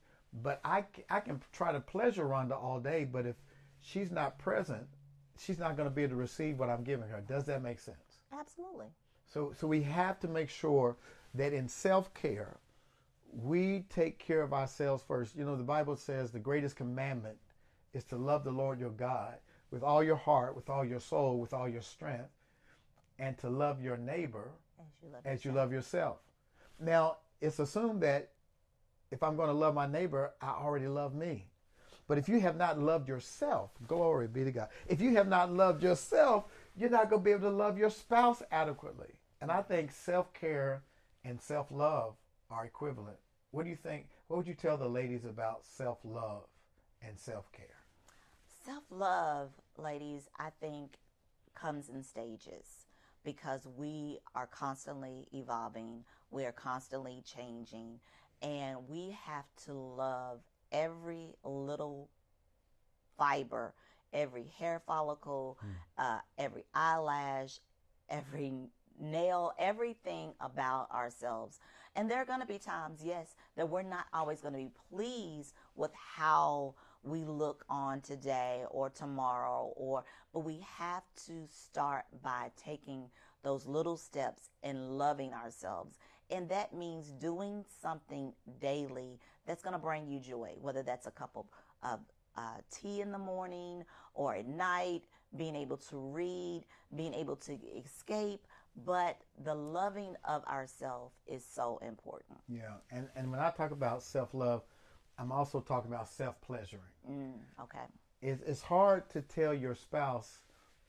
But 0.43 0.61
I, 0.65 0.85
I 1.09 1.21
can 1.21 1.41
try 1.53 1.73
to 1.73 1.81
pleasure 1.81 2.27
Rhonda 2.27 2.53
all 2.53 2.81
day, 2.81 3.05
but 3.05 3.25
if 3.25 3.37
she's 3.81 4.11
not 4.11 4.39
present, 4.39 4.87
she's 5.39 5.59
not 5.59 5.77
going 5.77 5.89
to 5.89 5.95
be 5.95 6.03
able 6.03 6.13
to 6.13 6.17
receive 6.17 6.59
what 6.59 6.69
I'm 6.69 6.85
giving 6.85 7.09
her. 7.09 7.23
Does 7.27 7.45
that 7.45 7.63
make 7.63 7.79
sense? 7.79 8.19
Absolutely. 8.33 8.87
So, 9.27 9.53
so 9.59 9.67
we 9.67 9.83
have 9.83 10.19
to 10.21 10.29
make 10.29 10.49
sure 10.49 10.97
that 11.35 11.53
in 11.53 11.69
self 11.69 12.13
care, 12.15 12.59
we 13.33 13.85
take 13.91 14.19
care 14.19 14.43
of 14.43 14.53
ourselves 14.55 15.03
first. 15.07 15.37
You 15.37 15.45
know, 15.45 15.57
the 15.57 15.63
Bible 15.63 15.97
says 15.97 16.31
the 16.31 16.39
greatest 16.39 16.77
commandment 16.77 17.37
is 17.93 18.05
to 18.05 18.17
love 18.17 18.45
the 18.45 18.51
Lord 18.51 18.81
your 18.81 18.91
God 18.91 19.35
with 19.71 19.83
all 19.83 20.03
your 20.03 20.17
heart, 20.17 20.57
with 20.57 20.71
all 20.71 20.85
your 20.85 21.01
soul, 21.01 21.39
with 21.39 21.53
all 21.53 21.69
your 21.69 21.83
strength, 21.83 22.31
and 23.19 23.37
to 23.39 23.51
love 23.51 23.83
your 23.83 23.97
neighbor 23.97 24.51
As 24.79 24.87
you 25.03 25.09
love 25.13 25.27
as 25.27 25.45
you 25.45 25.53
love 25.53 25.73
yourself. 25.73 26.19
Now, 26.81 27.19
it's 27.41 27.59
assumed 27.59 28.03
that 28.03 28.31
if 29.11 29.23
I'm 29.23 29.37
going 29.37 29.49
to 29.49 29.55
love 29.55 29.75
my 29.75 29.87
neighbor, 29.87 30.33
I 30.41 30.51
already 30.51 30.87
love 30.87 31.15
me. 31.15 31.48
But 32.09 32.17
if 32.19 32.29
you 32.29 32.41
have 32.41 32.57
not 32.57 32.81
loved 32.81 33.07
yourself, 33.09 33.71
glory 33.87 34.27
be 34.27 34.43
to 34.43 34.51
God. 34.51 34.69
If 34.89 35.01
you 35.01 35.15
have 35.17 35.29
not 35.29 35.53
loved 35.53 35.83
yourself, 35.83 36.47
you're 36.77 36.91
not 36.91 37.11
going 37.11 37.21
to 37.21 37.25
be 37.25 37.33
able 37.33 37.51
to 37.51 37.57
love 37.57 37.79
your 37.79 37.91
spouse 37.91 38.43
adequately. 38.51 39.13
And 39.41 39.53
I 39.53 39.63
think 39.63 39.93
self 39.93 40.33
care 40.33 40.83
and 41.25 41.41
self 41.41 41.71
love 41.71 42.15
are 42.51 42.65
equivalent. 42.65 43.19
What 43.51 43.65
do 43.65 43.71
you 43.71 43.77
think? 43.77 44.07
What 44.27 44.39
would 44.39 44.49
you 44.49 44.55
tell 44.55 44.77
the 44.77 44.89
ladies 44.89 45.25
about 45.25 45.65
self 45.65 45.99
love 46.03 46.45
and 47.03 47.19
self 47.19 47.53
care? 47.53 47.67
Self 48.65 48.85
love, 48.91 49.51
ladies, 49.77 50.29
I 50.39 50.49
think 50.61 50.97
comes 51.55 51.89
in 51.89 52.03
stages 52.03 52.87
because 53.25 53.67
we 53.77 54.19
are 54.35 54.47
constantly 54.47 55.27
evolving, 55.33 56.05
we 56.31 56.45
are 56.45 56.53
constantly 56.53 57.23
changing, 57.25 57.99
and 58.43 58.89
we 58.89 59.17
have 59.25 59.45
to 59.65 59.73
love 59.73 60.41
every 60.73 61.35
little 61.45 62.09
fiber, 63.17 63.75
every 64.13 64.45
hair 64.59 64.81
follicle, 64.87 65.59
uh, 65.97 66.19
every 66.39 66.65
eyelash, 66.75 67.61
every 68.09 68.53
nail, 69.01 69.53
everything 69.59 70.33
about 70.41 70.91
ourselves. 70.91 71.61
And 71.97 72.11
there 72.11 72.19
are 72.19 72.25
going 72.25 72.41
to 72.41 72.47
be 72.47 72.59
times, 72.59 73.01
yes, 73.05 73.35
that 73.57 73.69
we're 73.69 73.83
not 73.83 74.07
always 74.13 74.41
going 74.41 74.55
to 74.55 74.61
be 74.61 74.71
pleased 74.91 75.55
with 75.75 75.93
how 75.95 76.75
we 77.03 77.25
look 77.25 77.65
on 77.69 78.01
today 78.01 78.65
or 78.71 78.91
tomorrow 78.91 79.73
or 79.77 80.05
but 80.33 80.41
we 80.41 80.65
have 80.77 81.03
to 81.27 81.47
start 81.49 82.05
by 82.23 82.51
taking 82.57 83.05
those 83.43 83.67
little 83.67 83.97
steps 83.97 84.51
and 84.63 84.99
loving 84.99 85.33
ourselves 85.33 85.97
and 86.31 86.49
that 86.49 86.75
means 86.75 87.13
doing 87.13 87.65
something 87.83 88.33
daily 88.61 89.19
that's 89.47 89.63
going 89.63 89.73
to 89.73 89.79
bring 89.79 90.07
you 90.07 90.21
joy 90.21 90.55
whether 90.61 90.83
that's 90.83 91.07
a 91.07 91.11
cup 91.11 91.31
of, 91.37 91.47
of 91.83 92.01
uh, 92.37 92.57
tea 92.71 93.01
in 93.01 93.11
the 93.11 93.19
morning 93.19 93.83
or 94.15 94.35
at 94.35 94.47
night 94.47 95.03
being 95.37 95.57
able 95.57 95.77
to 95.77 95.97
read 95.97 96.63
being 96.97 97.15
able 97.15 97.37
to 97.37 97.59
escape 97.77 98.47
but 98.85 99.21
the 99.45 99.55
loving 99.55 100.15
of 100.25 100.45
ourselves 100.45 101.15
is 101.27 101.45
so 101.45 101.79
important 101.83 102.39
Yeah. 102.49 102.75
And, 102.93 103.09
and 103.17 103.31
when 103.31 103.41
I 103.41 103.51
talk 103.51 103.73
about 103.73 104.03
self 104.03 104.35
love, 104.35 104.63
I'm 105.19 105.33
also 105.33 105.61
talking 105.61 105.91
about 105.93 106.09
self 106.09 106.41
pleasuring. 106.41 106.83
mm, 107.11 107.33
okay 107.61 107.87
it's, 108.23 108.43
it's 108.47 108.63
hard 108.63 109.09
to 109.11 109.23
tell 109.23 109.53
your 109.55 109.75
spouse 109.75 110.39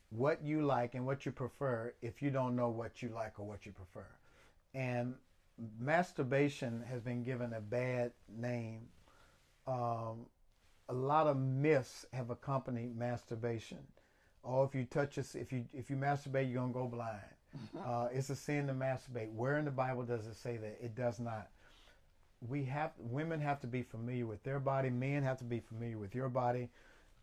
what 0.10 0.44
you 0.44 0.62
like 0.64 0.96
and 0.96 1.06
what 1.06 1.26
you 1.26 1.32
prefer 1.32 1.94
if 2.02 2.22
you 2.22 2.32
don't 2.32 2.56
know 2.56 2.70
what 2.70 3.02
you 3.02 3.10
like 3.10 3.40
or 3.40 3.46
what 3.46 3.66
you 3.66 3.72
prefer. 3.72 4.08
And 4.74 5.16
masturbation 5.80 6.84
has 6.90 7.02
been 7.02 7.24
given 7.24 7.54
a 7.54 7.62
bad 7.62 8.12
name. 8.38 8.82
Um, 9.68 10.26
a 10.88 10.94
lot 10.94 11.28
of 11.28 11.38
myths 11.38 12.06
have 12.14 12.30
accompanied 12.30 12.98
masturbation. 12.98 13.80
Oh, 14.44 14.64
if 14.64 14.74
you 14.74 14.86
touch 14.86 15.18
us, 15.18 15.36
if 15.36 15.52
you 15.52 15.66
if 15.74 15.90
you 15.90 15.96
masturbate, 15.96 16.50
you're 16.52 16.62
gonna 16.62 16.74
go 16.74 16.88
blind. 16.88 17.20
Uh, 17.86 18.08
it's 18.12 18.30
a 18.30 18.36
sin 18.36 18.68
to 18.68 18.74
masturbate. 18.74 19.32
Where 19.34 19.58
in 19.58 19.66
the 19.66 19.72
Bible 19.72 20.04
does 20.04 20.28
it 20.28 20.36
say 20.36 20.58
that? 20.58 20.78
It 20.82 20.96
does 20.96 21.20
not 21.20 21.50
we 22.48 22.64
have 22.64 22.92
women 22.98 23.40
have 23.42 23.60
to 23.60 23.68
be 23.68 23.82
familiar 23.82 24.26
with 24.26 24.44
their 24.44 24.60
body 24.60 24.90
men 24.90 25.24
have 25.24 25.38
to 25.38 25.44
be 25.44 25.60
familiar 25.60 25.98
with 25.98 26.16
your 26.16 26.30
body 26.30 26.70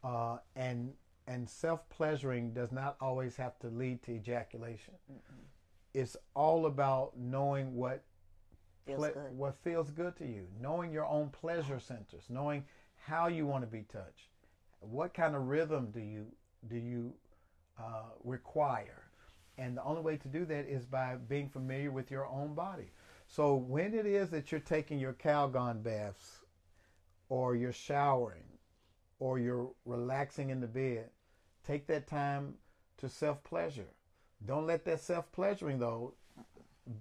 uh, 0.05 0.37
and 0.55 0.93
and 1.27 1.49
self 1.49 1.89
pleasuring 1.89 2.53
does 2.53 2.71
not 2.71 2.97
always 3.01 3.37
have 3.37 3.59
to 3.59 3.69
lead 3.69 4.03
to 4.03 4.13
ejaculation 4.13 4.95
it's 5.95 6.17
all 6.35 6.67
about 6.67 7.17
knowing 7.17 7.75
what 7.75 8.03
feels 8.87 8.99
ple- 8.99 9.11
good. 9.11 9.37
what 9.37 9.57
feels 9.57 9.91
good 9.91 10.17
to 10.17 10.27
you. 10.27 10.47
Knowing 10.61 10.93
your 10.93 11.07
own 11.07 11.31
pleasure 11.31 11.81
centers 11.81 12.25
knowing 12.29 12.65
how 12.97 13.29
you 13.29 13.47
want 13.47 13.63
to 13.63 13.67
be 13.67 13.83
touched. 13.83 14.31
What 14.81 15.15
kind 15.15 15.35
of 15.37 15.49
rhythm 15.49 15.91
do 15.93 16.01
you 16.01 16.27
do 16.69 16.77
you 16.77 17.15
uh, 17.79 18.11
require? 18.25 19.03
And 19.59 19.77
the 19.77 19.85
only 19.85 20.03
way 20.03 20.17
to 20.19 20.29
do 20.29 20.45
that 20.47 20.67
is 20.67 20.85
by 20.85 21.17
being 21.17 21.49
familiar 21.49 21.91
with 21.91 22.11
your 22.11 22.27
own 22.27 22.55
body. 22.55 22.91
So 23.27 23.55
when 23.55 23.95
it 23.95 24.07
is 24.07 24.31
that 24.31 24.53
you're 24.53 24.61
taking 24.61 24.99
your 24.99 25.15
Calgon 25.15 25.83
baths, 25.83 26.41
or 27.29 27.57
you're 27.57 27.73
showering, 27.73 28.45
or 29.19 29.39
you're 29.39 29.71
relaxing 29.85 30.51
in 30.51 30.61
the 30.61 30.67
bed, 30.67 31.11
take 31.67 31.87
that 31.87 32.07
time 32.07 32.55
to 32.99 33.09
self 33.09 33.43
pleasure. 33.45 33.89
Don't 34.45 34.67
let 34.67 34.85
that 34.85 35.01
self 35.01 35.31
pleasuring 35.33 35.79
though 35.79 36.15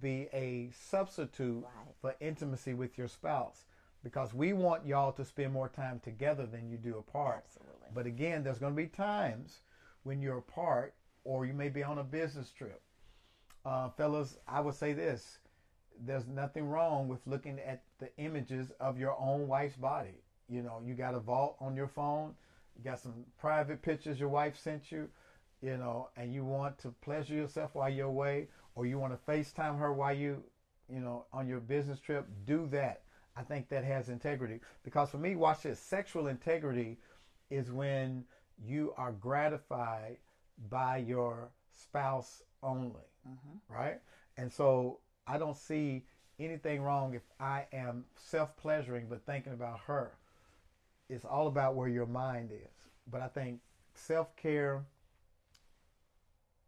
be 0.00 0.28
a 0.32 0.70
substitute 0.72 1.62
Right. 1.64 1.94
for 2.00 2.14
intimacy 2.20 2.74
with 2.74 2.98
your 2.98 3.08
spouse, 3.08 3.64
because 4.02 4.34
we 4.34 4.52
want 4.52 4.86
y'all 4.86 5.12
to 5.12 5.24
spend 5.24 5.52
more 5.52 5.68
time 5.68 6.00
together 6.00 6.46
than 6.46 6.68
you 6.68 6.76
do 6.76 6.98
apart. 6.98 7.44
Absolutely. 7.46 7.88
But 7.94 8.06
again, 8.06 8.42
there's 8.42 8.58
going 8.58 8.74
to 8.74 8.82
be 8.82 8.88
times 8.88 9.62
when 10.02 10.20
you're 10.20 10.38
apart, 10.38 10.94
or 11.24 11.46
you 11.46 11.54
may 11.54 11.68
be 11.68 11.82
on 11.82 11.98
a 11.98 12.04
business 12.04 12.52
trip. 12.52 12.82
Uh, 13.64 13.88
fellas, 13.90 14.38
I 14.46 14.60
would 14.60 14.74
say 14.74 14.92
this 14.92 15.38
there's 15.98 16.26
nothing 16.26 16.68
wrong 16.68 17.08
with 17.08 17.26
looking 17.26 17.58
at 17.58 17.82
the 17.98 18.14
images 18.18 18.70
of 18.80 18.98
your 18.98 19.18
own 19.18 19.48
wife's 19.48 19.76
body. 19.76 20.22
You 20.46 20.62
know, 20.62 20.82
you 20.84 20.94
got 20.94 21.14
a 21.14 21.18
vault 21.20 21.56
on 21.58 21.74
your 21.74 21.88
phone, 21.88 22.34
you 22.76 22.84
got 22.84 23.00
some 23.00 23.24
private 23.38 23.80
pictures 23.80 24.20
your 24.20 24.28
wife 24.28 24.58
sent 24.58 24.92
you, 24.92 25.08
you 25.62 25.78
know, 25.78 26.10
and 26.16 26.34
you 26.34 26.44
want 26.44 26.78
to 26.80 26.90
pleasure 27.00 27.34
yourself 27.34 27.74
while 27.74 27.88
you're 27.88 28.08
away, 28.08 28.48
or 28.76 28.86
you 28.86 28.98
want 28.98 29.12
to 29.12 29.30
FaceTime 29.32 29.78
her 29.78 29.92
while 29.92 30.14
you, 30.14 30.42
you 30.88 31.00
know, 31.00 31.24
on 31.32 31.48
your 31.48 31.58
business 31.58 31.98
trip, 31.98 32.28
do 32.44 32.68
that. 32.70 33.02
I 33.36 33.42
think 33.42 33.68
that 33.70 33.84
has 33.84 34.08
integrity. 34.08 34.60
Because 34.84 35.10
for 35.10 35.18
me, 35.18 35.34
watch 35.34 35.62
this 35.62 35.80
sexual 35.80 36.28
integrity 36.28 36.98
is 37.50 37.72
when 37.72 38.24
you 38.64 38.94
are 38.96 39.12
gratified 39.12 40.18
by 40.70 40.98
your 40.98 41.48
spouse 41.74 42.42
only, 42.62 43.08
mm-hmm. 43.28 43.74
right? 43.74 44.00
And 44.36 44.52
so 44.52 45.00
I 45.26 45.38
don't 45.38 45.56
see 45.56 46.04
anything 46.38 46.82
wrong 46.82 47.14
if 47.14 47.22
I 47.40 47.64
am 47.72 48.04
self 48.16 48.56
pleasuring 48.56 49.06
but 49.08 49.24
thinking 49.26 49.52
about 49.52 49.80
her. 49.86 50.12
It's 51.08 51.24
all 51.24 51.46
about 51.46 51.74
where 51.74 51.88
your 51.88 52.06
mind 52.06 52.50
is. 52.52 52.72
But 53.10 53.22
I 53.22 53.28
think 53.28 53.60
self 53.94 54.34
care 54.36 54.84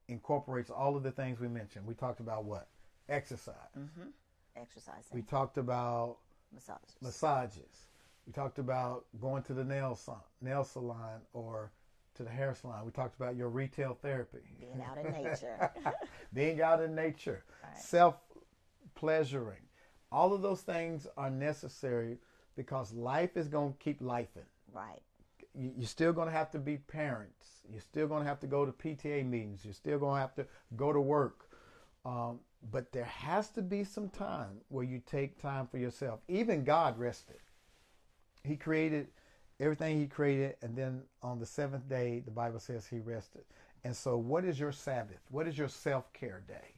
incorporates 0.08 0.70
all 0.70 0.96
of 0.96 1.02
the 1.02 1.10
things 1.10 1.38
we 1.40 1.48
mentioned. 1.48 1.86
We 1.86 1.94
talked 1.94 2.20
about 2.20 2.44
what? 2.44 2.68
Exercise. 3.08 3.54
Mm-hmm. 3.78 4.08
Exercising, 4.56 5.02
We 5.12 5.22
talked 5.22 5.56
about 5.58 6.16
massages. 6.52 6.96
massages. 7.00 7.86
We 8.26 8.32
talked 8.32 8.58
about 8.58 9.06
going 9.20 9.42
to 9.44 9.54
the 9.54 9.64
nail 9.64 9.94
salon, 9.94 10.20
nail 10.42 10.64
salon 10.64 11.20
or 11.32 11.72
to 12.16 12.24
the 12.24 12.30
hair 12.30 12.54
salon. 12.54 12.84
We 12.84 12.90
talked 12.90 13.14
about 13.16 13.36
your 13.36 13.48
retail 13.48 13.96
therapy. 14.02 14.38
being 14.60 14.82
out 14.82 14.98
in 14.98 15.12
nature. 15.12 15.70
Being 16.34 16.60
out 16.60 16.82
in 16.82 16.94
nature. 16.94 17.44
Right. 17.62 17.78
Self 17.80 18.16
pleasuring. 18.94 19.62
All 20.10 20.32
of 20.34 20.42
those 20.42 20.60
things 20.62 21.06
are 21.16 21.30
necessary 21.30 22.18
because 22.56 22.92
life 22.92 23.36
is 23.36 23.48
going 23.48 23.72
to 23.72 23.78
keep 23.78 24.00
lifing. 24.02 24.48
right. 24.72 25.00
You- 25.58 25.72
You're 25.76 25.86
still 25.88 26.12
going 26.12 26.28
to 26.28 26.32
have 26.32 26.50
to 26.52 26.58
be 26.58 26.78
parents. 26.78 27.46
You're 27.70 27.80
still 27.82 28.06
going 28.06 28.22
to 28.22 28.28
have 28.28 28.40
to 28.40 28.46
go 28.46 28.64
to 28.64 28.72
PTA 28.72 29.24
meetings. 29.24 29.64
You're 29.64 29.74
still 29.74 29.98
going 29.98 30.14
to 30.16 30.20
have 30.20 30.34
to 30.36 30.46
go 30.76 30.92
to 30.92 31.00
work. 31.00 31.50
Um, 32.04 32.40
but 32.70 32.92
there 32.92 33.04
has 33.04 33.50
to 33.50 33.62
be 33.62 33.84
some 33.84 34.08
time 34.08 34.60
where 34.68 34.84
you 34.84 35.00
take 35.04 35.40
time 35.40 35.66
for 35.66 35.78
yourself. 35.78 36.20
Even 36.28 36.64
God 36.64 36.98
rested. 36.98 37.38
He 38.44 38.56
created 38.56 39.08
everything 39.60 39.98
He 39.98 40.06
created, 40.06 40.56
and 40.62 40.74
then 40.76 41.02
on 41.22 41.38
the 41.38 41.46
seventh 41.46 41.88
day, 41.88 42.20
the 42.24 42.30
Bible 42.30 42.60
says 42.60 42.86
He 42.86 43.00
rested. 43.00 43.42
And 43.84 43.94
so, 43.94 44.16
what 44.16 44.44
is 44.44 44.58
your 44.58 44.72
Sabbath? 44.72 45.20
What 45.30 45.46
is 45.46 45.58
your 45.58 45.68
self 45.68 46.12
care 46.12 46.42
day? 46.48 46.74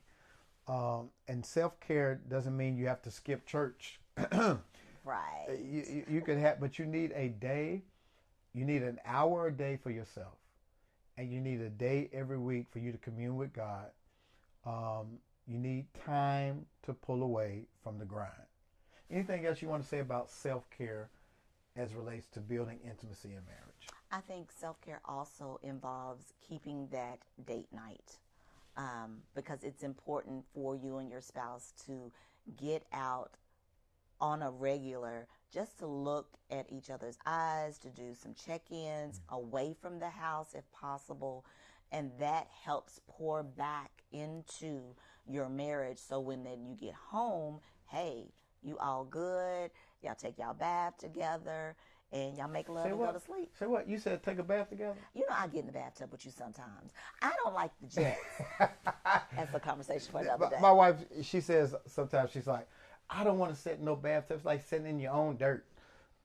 Um, 0.68 1.10
and 1.28 1.44
self 1.44 1.78
care 1.80 2.20
doesn't 2.28 2.56
mean 2.56 2.76
you 2.76 2.86
have 2.88 3.02
to 3.02 3.10
skip 3.10 3.46
church. 3.46 4.00
Right. 5.02 5.46
you, 5.48 5.82
you, 5.88 6.04
you 6.08 6.20
could 6.20 6.36
have, 6.36 6.60
but 6.60 6.78
you 6.78 6.84
need 6.84 7.12
a 7.14 7.28
day. 7.28 7.82
You 8.52 8.64
need 8.64 8.82
an 8.82 8.98
hour 9.04 9.46
a 9.46 9.52
day 9.52 9.78
for 9.80 9.90
yourself, 9.90 10.34
and 11.16 11.32
you 11.32 11.40
need 11.40 11.60
a 11.60 11.70
day 11.70 12.10
every 12.12 12.38
week 12.38 12.66
for 12.70 12.80
you 12.80 12.92
to 12.92 12.98
commune 12.98 13.36
with 13.36 13.52
God. 13.52 13.86
Um, 14.66 15.18
you 15.46 15.58
need 15.58 15.86
time 16.04 16.66
to 16.84 16.92
pull 16.92 17.22
away 17.22 17.66
from 17.82 17.98
the 17.98 18.04
grind. 18.04 18.32
Anything 19.10 19.46
else 19.46 19.62
you 19.62 19.68
want 19.68 19.82
to 19.82 19.88
say 19.88 20.00
about 20.00 20.30
self 20.30 20.68
care 20.70 21.10
as 21.76 21.94
relates 21.94 22.26
to 22.32 22.40
building 22.40 22.78
intimacy 22.84 23.28
in 23.28 23.44
marriage? 23.46 23.88
I 24.12 24.20
think 24.20 24.50
self 24.50 24.80
care 24.80 25.00
also 25.04 25.60
involves 25.62 26.34
keeping 26.46 26.88
that 26.90 27.18
date 27.46 27.68
night 27.72 28.18
um, 28.76 29.18
because 29.34 29.62
it's 29.62 29.82
important 29.82 30.44
for 30.54 30.74
you 30.74 30.98
and 30.98 31.10
your 31.10 31.20
spouse 31.20 31.72
to 31.86 32.10
get 32.60 32.84
out 32.92 33.32
on 34.20 34.42
a 34.42 34.50
regular 34.50 35.26
just 35.52 35.78
to 35.78 35.86
look 35.86 36.28
at 36.50 36.66
each 36.70 36.90
other's 36.90 37.18
eyes, 37.26 37.78
to 37.78 37.88
do 37.88 38.14
some 38.14 38.34
check 38.34 38.62
ins 38.70 39.18
mm-hmm. 39.20 39.34
away 39.34 39.74
from 39.80 39.98
the 39.98 40.10
house 40.10 40.54
if 40.54 40.70
possible. 40.72 41.44
And 41.92 42.12
that 42.20 42.46
helps 42.64 43.00
pour 43.08 43.42
back 43.42 43.90
into 44.12 44.94
your 45.26 45.48
marriage. 45.48 45.98
So 45.98 46.20
when 46.20 46.44
then 46.44 46.64
you 46.64 46.76
get 46.76 46.94
home, 46.94 47.60
hey, 47.86 48.32
you 48.62 48.78
all 48.78 49.04
good. 49.04 49.70
Y'all 50.02 50.14
take 50.14 50.38
y'all 50.38 50.54
bath 50.54 50.98
together 50.98 51.74
and 52.12 52.36
y'all 52.36 52.48
make 52.48 52.68
love 52.68 52.84
Say 52.84 52.90
and 52.90 52.98
what? 52.98 53.12
go 53.12 53.18
to 53.18 53.24
sleep. 53.24 53.50
Say 53.58 53.66
what? 53.66 53.88
You 53.88 53.98
said 53.98 54.22
take 54.22 54.38
a 54.38 54.42
bath 54.42 54.68
together? 54.70 54.96
You 55.14 55.22
know, 55.28 55.34
I 55.36 55.46
get 55.46 55.60
in 55.60 55.66
the 55.66 55.72
bathtub 55.72 56.10
with 56.10 56.24
you 56.24 56.32
sometimes. 56.32 56.92
I 57.22 57.32
don't 57.44 57.54
like 57.54 57.70
the 57.80 57.86
jets. 57.86 58.18
That's 59.36 59.54
a 59.54 59.60
conversation 59.60 60.10
for 60.10 60.20
another 60.20 60.48
day. 60.50 60.56
my 60.60 60.72
wife, 60.72 60.96
she 61.22 61.40
says 61.40 61.74
sometimes 61.86 62.30
she's 62.32 62.46
like, 62.46 62.68
I 63.10 63.24
don't 63.24 63.38
want 63.38 63.54
to 63.54 63.60
sit 63.60 63.78
in 63.78 63.84
no 63.84 63.96
bathtub. 63.96 64.36
It's 64.38 64.46
like 64.46 64.62
sitting 64.66 64.86
in 64.86 65.00
your 65.00 65.12
own 65.12 65.36
dirt. 65.36 65.66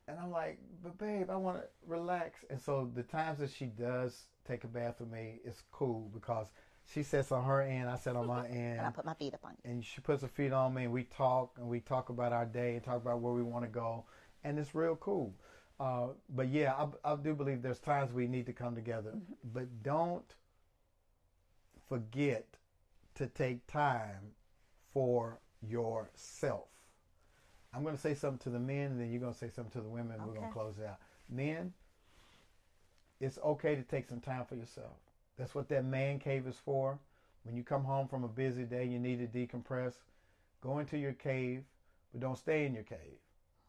And 0.07 0.19
I'm 0.19 0.31
like, 0.31 0.59
but 0.83 0.97
babe, 0.99 1.29
I 1.31 1.35
want 1.35 1.57
to 1.57 1.63
relax. 1.87 2.45
And 2.49 2.61
so 2.61 2.89
the 2.93 3.03
times 3.03 3.39
that 3.39 3.49
she 3.51 3.65
does 3.65 4.25
take 4.47 4.63
a 4.63 4.67
bath 4.67 4.99
with 4.99 5.09
me, 5.11 5.39
it's 5.43 5.63
cool 5.71 6.11
because 6.13 6.47
she 6.85 7.01
sits 7.01 7.31
on 7.31 7.43
her 7.43 7.61
end, 7.63 7.89
I 7.89 7.97
sit 7.97 8.15
on 8.15 8.27
my 8.27 8.45
end. 8.47 8.79
and 8.79 8.81
I 8.81 8.91
put 8.91 9.05
my 9.05 9.15
feet 9.15 9.33
up 9.33 9.39
on 9.43 9.53
you. 9.63 9.71
and 9.71 9.83
she 9.83 10.01
puts 10.01 10.21
her 10.21 10.27
feet 10.27 10.53
on 10.53 10.75
me 10.75 10.83
and 10.83 10.93
we 10.93 11.03
talk 11.05 11.55
and 11.57 11.67
we 11.67 11.79
talk 11.79 12.09
about 12.09 12.31
our 12.31 12.45
day 12.45 12.75
and 12.75 12.83
talk 12.83 12.97
about 12.97 13.19
where 13.19 13.33
we 13.33 13.41
want 13.41 13.65
to 13.65 13.69
go 13.71 14.05
and 14.43 14.59
it's 14.59 14.75
real 14.75 14.95
cool 14.97 15.33
uh, 15.79 16.09
but 16.29 16.47
yeah 16.49 16.73
I, 17.03 17.13
I 17.13 17.15
do 17.15 17.33
believe 17.33 17.63
there's 17.63 17.79
times 17.79 18.13
we 18.13 18.27
need 18.27 18.45
to 18.45 18.53
come 18.53 18.75
together 18.75 19.13
but 19.53 19.81
don't 19.81 20.35
forget 21.89 22.45
to 23.15 23.27
take 23.27 23.65
time 23.67 24.33
for 24.93 25.39
yourself 25.67 26.67
i'm 27.75 27.83
going 27.83 27.95
to 27.95 28.01
say 28.01 28.13
something 28.13 28.39
to 28.39 28.49
the 28.49 28.59
men 28.59 28.91
and 28.91 28.99
then 28.99 29.11
you're 29.11 29.21
going 29.21 29.33
to 29.33 29.39
say 29.39 29.49
something 29.49 29.71
to 29.71 29.81
the 29.81 29.89
women 29.89 30.13
and 30.13 30.27
we're 30.27 30.35
going 30.35 30.47
to 30.47 30.53
close 30.53 30.77
it 30.79 30.85
out 30.85 30.97
men 31.29 31.73
it's 33.19 33.37
okay 33.43 33.75
to 33.75 33.83
take 33.83 34.07
some 34.07 34.19
time 34.19 34.45
for 34.45 34.55
yourself 34.55 34.97
that's 35.37 35.53
what 35.55 35.69
that 35.69 35.85
man 35.85 36.19
cave 36.19 36.47
is 36.47 36.57
for 36.63 36.99
when 37.45 37.55
you 37.55 37.63
come 37.63 37.83
home 37.83 38.07
from 38.07 38.23
a 38.23 38.27
busy 38.27 38.63
day, 38.63 38.85
you 38.85 38.97
need 38.99 39.19
to 39.19 39.27
decompress. 39.27 39.93
Go 40.61 40.79
into 40.79 40.97
your 40.97 41.13
cave, 41.13 41.63
but 42.11 42.19
don't 42.19 42.37
stay 42.37 42.65
in 42.65 42.73
your 42.73 42.83
cave. 42.83 43.19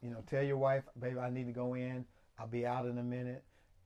You 0.02 0.10
know, 0.10 0.22
tell 0.26 0.42
your 0.42 0.56
wife, 0.56 0.84
baby, 0.98 1.18
I 1.18 1.28
need 1.28 1.46
to 1.46 1.52
go 1.52 1.74
in. 1.74 2.06
I'll 2.38 2.46
be 2.46 2.66
out 2.66 2.86
in 2.86 2.96
a 2.96 3.02
minute. 3.02 3.44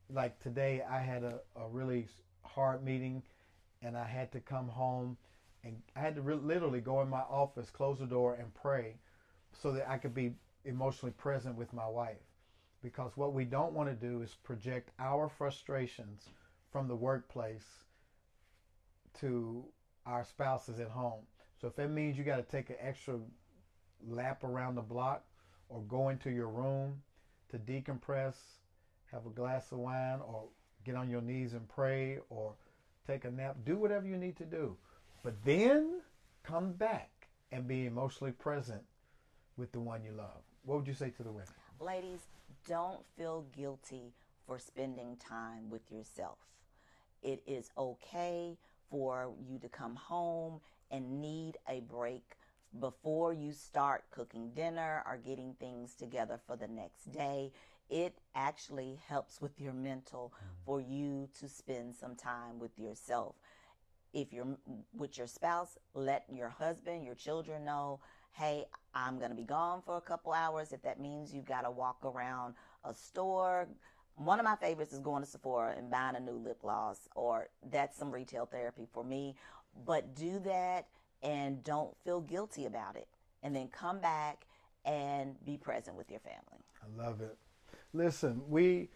Like 0.09 0.39
today, 0.41 0.83
I 0.89 1.01
had 1.01 1.25
a, 1.25 1.41
a 1.57 1.67
really 1.69 2.07
hard 2.45 2.85
meeting 2.85 3.23
and 3.83 3.97
I 3.97 4.05
had 4.05 4.31
to 4.33 4.41
come 4.41 4.69
home 4.69 5.17
and 5.65 5.77
I 5.97 6.01
had 6.01 6.15
to 6.15 6.23
re- 6.23 6.35
literally 6.37 6.81
go 6.81 7.03
in 7.03 7.09
my 7.09 7.21
office, 7.21 7.69
close 7.69 7.99
the 7.99 8.07
door, 8.07 8.35
and 8.35 8.55
pray 8.55 8.95
so 9.53 9.73
that 9.73 9.89
I 9.89 9.99
could 9.99 10.15
be 10.15 10.33
emotionally 10.65 11.13
present 11.13 11.57
with 11.57 11.73
my 11.73 11.87
wife. 11.87 12.17
Because 12.83 13.17
what 13.17 13.35
we 13.35 13.45
don't 13.45 13.73
want 13.73 13.89
to 13.89 13.95
do 13.95 14.23
is 14.23 14.35
project 14.43 14.91
our 14.99 15.29
frustrations 15.29 16.29
from 16.73 16.89
the 16.89 16.97
workplace 16.97 17.67
to 19.21 19.65
our 20.07 20.25
spouses 20.25 20.81
at 20.81 20.89
home. 20.89 21.21
So 21.61 21.69
if 21.69 21.77
that 21.77 21.91
means 21.91 22.17
you 22.17 22.25
got 22.25 22.37
to 22.37 22.43
take 22.43 22.71
an 22.71 22.77
extra 22.81 23.19
lap 24.09 24.45
around 24.45 24.77
the 24.77 24.83
block 24.83 25.25
or 25.69 25.83
go 25.83 26.09
into 26.09 26.31
your 26.31 26.49
room 26.49 27.03
to 27.51 27.59
decompress, 27.59 28.35
have 29.13 29.27
a 29.27 29.31
glass 29.31 29.73
of 29.73 29.79
wine 29.79 30.21
or 30.27 30.45
get 30.85 30.95
on 30.95 31.11
your 31.11 31.21
knees 31.21 31.53
and 31.53 31.69
pray 31.69 32.19
or 32.31 32.55
take 33.07 33.25
a 33.25 33.31
nap, 33.31 33.57
do 33.67 33.77
whatever 33.77 34.07
you 34.07 34.17
need 34.17 34.37
to 34.37 34.45
do. 34.45 34.77
But 35.23 35.35
then 35.45 36.01
come 36.43 36.73
back 36.73 37.11
and 37.53 37.69
be 37.69 37.87
emotionally 37.87 38.33
present 38.33 38.83
with 39.61 39.71
the 39.73 39.79
one 39.79 40.03
you 40.03 40.13
love. 40.13 40.43
What 40.65 40.79
would 40.79 40.89
you 40.89 40.95
say 40.95 41.11
to 41.11 41.23
the 41.23 41.31
women? 41.31 41.49
Ladies, 41.79 42.21
don't 42.67 43.05
feel 43.17 43.45
guilty 43.57 44.15
for 44.47 44.59
spending 44.59 45.17
time 45.17 45.69
with 45.71 45.83
yourself. 45.93 46.39
It 47.23 47.43
is 47.47 47.71
okay 47.77 48.57
for 48.91 49.31
you 49.47 49.59
to 49.59 49.69
come 49.69 49.95
home 49.95 50.61
and 50.91 51.21
need 51.21 51.59
a 51.69 51.81
break 51.81 52.37
before 52.81 53.33
you 53.33 53.53
start 53.53 54.05
cooking 54.11 54.51
dinner 54.51 55.03
or 55.07 55.19
getting 55.19 55.55
things 55.55 55.95
together 55.95 56.41
for 56.47 56.57
the 56.57 56.69
next 56.69 57.13
day. 57.13 57.53
It 57.91 58.19
actually 58.35 58.99
helps 59.09 59.41
with 59.41 59.61
your 59.61 59.73
mental 59.73 60.33
mm-hmm. 60.35 60.47
for 60.65 60.81
you 60.81 61.29
to 61.41 61.49
spend 61.49 61.95
some 61.95 62.15
time 62.15 62.59
with 62.59 62.79
yourself. 62.79 63.35
If 64.13 64.33
you're 64.33 64.57
with 64.97 65.19
your 65.19 65.27
spouse, 65.27 65.77
let 65.95 66.25
your 66.33 66.49
husband, 66.49 67.05
your 67.05 67.15
children 67.15 67.65
know, 67.65 68.01
hey, 68.33 68.65
I'm 68.95 69.19
going 69.19 69.31
to 69.31 69.37
be 69.37 69.45
gone 69.45 69.83
for 69.85 69.97
a 69.97 70.01
couple 70.01 70.33
hours. 70.33 70.73
If 70.73 70.83
that 70.83 71.01
means 71.01 71.33
you've 71.33 71.47
got 71.47 71.63
to 71.63 71.71
walk 71.71 72.05
around 72.05 72.55
a 72.85 72.95
store, 72.95 73.69
one 74.17 74.39
of 74.39 74.45
my 74.45 74.57
favorites 74.57 74.93
is 74.93 74.99
going 74.99 75.23
to 75.23 75.29
Sephora 75.29 75.75
and 75.77 75.91
buying 75.91 76.17
a 76.17 76.21
new 76.21 76.37
lip 76.37 76.61
gloss, 76.61 77.09
or 77.15 77.49
that's 77.71 77.97
some 77.97 78.11
retail 78.11 78.47
therapy 78.47 78.87
for 78.93 79.05
me. 79.05 79.35
But 79.87 80.15
do 80.15 80.39
that 80.41 80.87
and 81.23 81.63
don't 81.65 81.97
feel 82.05 82.21
guilty 82.21 82.67
about 82.67 82.97
it. 82.97 83.09
And 83.43 83.55
then 83.55 83.69
come 83.69 84.01
back 84.01 84.47
and 84.85 85.43
be 85.45 85.57
present 85.57 85.97
with 85.97 86.11
your 86.11 86.21
family. 86.21 86.65
I 86.83 87.03
love 87.03 87.21
it. 87.21 87.37
Listen, 87.93 88.43
we 88.49 88.89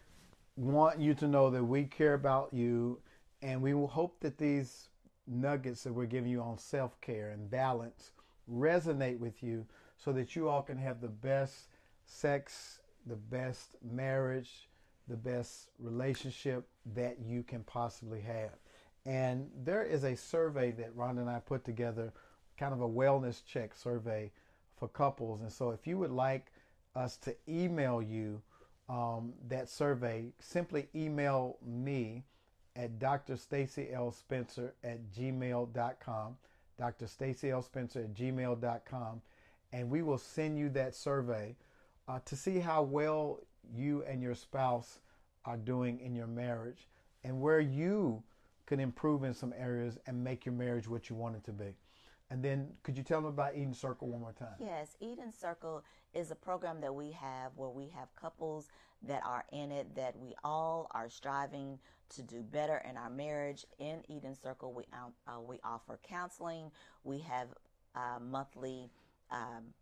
want 0.57 1.01
you 1.01 1.15
to 1.15 1.27
know 1.27 1.51
that 1.51 1.65
we 1.65 1.85
care 1.85 2.15
about 2.15 2.53
you, 2.53 3.01
and 3.43 3.61
we 3.61 3.75
will 3.75 3.89
hope 3.89 4.21
that 4.21 4.39
these 4.39 4.89
nuggets 5.27 5.85
that 5.85 5.93
we're 5.93 6.07
giving 6.07 6.31
you 6.31 6.41
on 6.41 6.59
self 6.59 7.01
care 7.01 7.31
and 7.31 7.51
balance 7.51 8.13
resonate 8.51 9.19
with 9.19 9.43
you 9.43 9.67
so 9.97 10.13
that 10.13 10.35
you 10.35 10.49
all 10.49 10.63
can 10.63 10.79
have 10.79 11.01
the 11.01 11.09
best 11.09 11.69
sex, 12.07 12.81
the 13.07 13.17
best 13.17 13.77
marriage, 13.83 14.69
the 15.09 15.17
best 15.17 15.71
relationship 15.79 16.67
that 16.95 17.19
you 17.21 17.43
can 17.43 17.63
possibly 17.65 18.21
have. 18.21 18.51
And 19.07 19.51
there 19.65 19.83
is 19.83 20.05
a 20.05 20.17
survey 20.17 20.71
that 20.73 20.97
Rhonda 20.97 21.21
and 21.21 21.31
I 21.31 21.41
put 21.41 21.65
together, 21.65 22.13
kind 22.57 22.73
of 22.73 22.81
a 22.81 22.89
wellness 22.89 23.45
check 23.45 23.75
survey 23.75 24.31
for 24.79 24.89
couples. 24.89 25.43
And 25.43 25.53
so 25.53 25.71
if 25.71 25.87
you 25.87 25.99
would 25.99 26.11
like 26.11 26.53
us 26.95 27.17
to 27.19 27.35
email 27.49 28.01
you 28.01 28.41
um, 28.89 29.35
that 29.49 29.69
survey, 29.69 30.33
simply 30.39 30.89
email 30.95 31.59
me 31.65 32.25
at 32.77 32.99
drstacyl.spencer 32.99 34.73
at 34.83 35.13
gmail.com. 35.13 36.37
Dr. 36.79 37.07
Stacy 37.07 37.51
L. 37.51 37.63
Spencer 37.63 38.01
at 38.01 38.15
gmail.com. 38.15 39.23
And 39.73 39.91
we 39.91 40.03
will 40.03 40.19
send 40.19 40.59
you 40.59 40.69
that 40.71 40.95
survey 40.95 41.57
uh, 42.09 42.21
to 42.27 42.37
see 42.37 42.59
how 42.59 42.83
well 42.83 43.41
you 43.75 44.03
and 44.05 44.23
your 44.23 44.35
spouse 44.35 45.01
are 45.45 45.57
doing 45.57 46.01
in 46.01 46.15
your 46.15 46.27
marriage. 46.27 46.87
and 47.25 47.41
where 47.41 47.61
you 47.61 48.23
can 48.67 48.79
improve 48.81 49.25
in 49.25 49.33
some 49.35 49.53
areas 49.57 49.99
and 50.07 50.23
make 50.23 50.45
your 50.45 50.55
marriage 50.55 50.87
what 50.89 51.09
you 51.09 51.17
want 51.17 51.37
it 51.37 51.45
to 51.45 51.53
be. 51.53 51.75
And 52.31 52.43
then, 52.43 52.69
could 52.83 52.97
you 52.97 53.03
tell 53.05 53.21
them 53.21 53.31
about 53.31 53.55
Eden 53.55 53.75
Circle 53.75 54.09
one 54.09 54.21
more 54.21 54.33
time? 54.33 54.55
Yes, 54.59 54.97
Eden 55.01 55.33
Circle 55.33 55.85
is 56.15 56.31
a 56.31 56.35
program 56.35 56.81
that 56.81 56.95
we 56.95 57.13
have 57.13 57.53
where 57.57 57.69
we 57.71 57.89
have 57.89 58.15
couples 58.15 58.69
that 59.03 59.23
are 59.25 59.45
in 59.53 59.71
it 59.71 59.95
that 59.95 60.19
we 60.19 60.35
all 60.43 60.87
are 60.93 61.09
striving 61.09 61.79
to 62.17 62.23
do 62.23 62.43
better 62.43 62.83
in 62.89 62.97
our 62.97 63.11
marriage. 63.11 63.65
In 63.79 64.03
Eden 64.09 64.35
Circle, 64.35 64.73
we 64.73 64.85
uh, 64.93 65.41
we 65.41 65.59
offer 65.65 65.99
counseling. 66.03 66.71
We 67.03 67.21
have 67.21 67.49
uh, 67.95 68.19
monthly 68.21 68.91
um, 69.31 69.73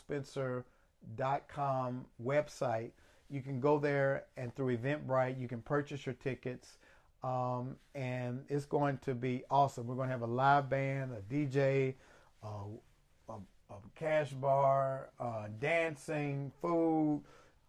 Spencer.com 1.17 2.05
website. 2.23 2.91
You 3.31 3.43
can 3.43 3.61
go 3.61 3.79
there 3.79 4.25
and 4.37 4.55
through 4.55 4.77
Eventbrite, 4.77 5.39
you 5.39 5.49
can 5.49 5.61
purchase 5.61 6.07
your 6.07 6.15
tickets. 6.15 6.79
Um, 7.23 7.77
and 7.95 8.45
it's 8.49 8.65
going 8.65 8.99
to 8.99 9.15
be 9.15 9.43
awesome. 9.51 9.87
We're 9.87 9.97
going 9.97 10.09
to 10.09 10.13
have 10.13 10.23
a 10.23 10.27
live 10.27 10.71
band, 10.71 11.13
a 11.13 11.35
DJ, 11.35 11.95
uh, 12.43 12.49
a 13.29 13.75
cash 13.97 14.31
bar, 14.33 15.11
uh, 15.21 15.49
dancing, 15.59 16.53
food. 16.63 17.23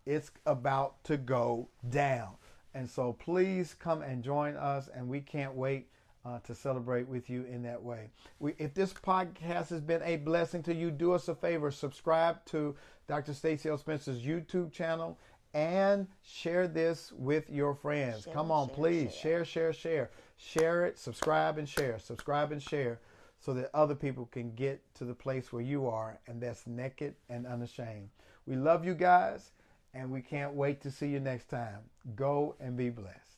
It's 0.06 0.32
about 0.45 1.04
to 1.06 1.17
go 1.17 1.67
down. 1.89 2.36
And 2.73 2.89
so 2.89 3.13
please 3.13 3.73
come 3.73 4.02
and 4.02 4.23
join 4.23 4.56
us, 4.56 4.89
and 4.95 5.10
we 5.10 5.19
can't 5.19 5.56
wait 5.56 5.89
uh, 6.26 6.40
to 6.40 6.54
celebrate 6.54 7.08
with 7.08 7.30
you 7.30 7.46
in 7.46 7.64
that 7.64 7.82
way. 7.82 8.10
We, 8.40 8.54
if 8.58 8.74
this 8.74 8.94
podcast 8.94 9.70
has 9.70 9.82
been 9.82 10.02
a 10.04 10.18
blessing 10.18 10.64
to 10.64 10.74
you, 10.74 10.92
do 10.92 11.14
us 11.14 11.28
a 11.28 11.36
favor 11.36 11.72
subscribe 11.72 12.44
to 12.46 12.76
Dr. 13.08 13.34
Stacy 13.34 13.70
L. 13.70 13.78
Spencer's 13.78 14.22
YouTube 14.22 14.72
channel 14.72 15.18
and 15.54 16.08
share 16.22 16.68
this 16.68 17.12
with 17.14 17.50
your 17.50 17.74
friends. 17.74 18.24
Share, 18.24 18.34
Come 18.34 18.52
on, 18.52 18.68
share, 18.68 18.76
please 18.76 19.16
share. 19.16 19.46
share, 19.46 19.74
share, 19.74 19.74
share. 19.74 20.12
Share 20.38 20.86
it, 20.86 21.00
subscribe, 21.00 21.58
and 21.58 21.68
share. 21.68 22.00
Subscribe 22.00 22.52
and 22.52 22.62
share 22.62 23.00
so 23.40 23.54
that 23.54 23.70
other 23.74 23.96
people 23.96 24.26
can 24.32 24.54
get 24.56 24.82
to 24.96 25.06
the 25.06 25.14
place 25.14 25.52
where 25.52 25.62
you 25.62 25.88
are, 25.88 26.20
and 26.28 26.42
that's 26.42 26.68
naked 26.68 27.16
and 27.30 27.48
unashamed. 27.48 28.10
We 28.46 28.56
love 28.56 28.86
you 28.86 28.94
guys, 28.94 29.52
and 29.94 30.12
we 30.12 30.22
can't 30.22 30.54
wait 30.54 30.82
to 30.82 30.92
see 30.92 31.08
you 31.08 31.20
next 31.20 31.50
time. 31.50 31.80
Go 32.16 32.56
and 32.60 32.78
be 32.78 32.90
blessed. 32.90 33.29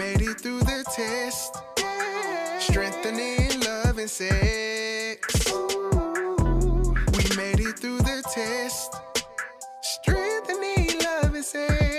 Made 0.00 0.22
it 0.22 0.40
through 0.40 0.60
the 0.60 0.82
test. 0.96 1.58
Strengthening 2.58 3.60
love 3.60 3.98
and 3.98 4.08
sex. 4.08 5.52
We 7.12 7.36
made 7.36 7.60
it 7.60 7.78
through 7.78 7.98
the 7.98 8.22
test. 8.32 8.96
Strengthening 9.82 11.00
love 11.04 11.34
and 11.34 11.44
sex. 11.44 11.89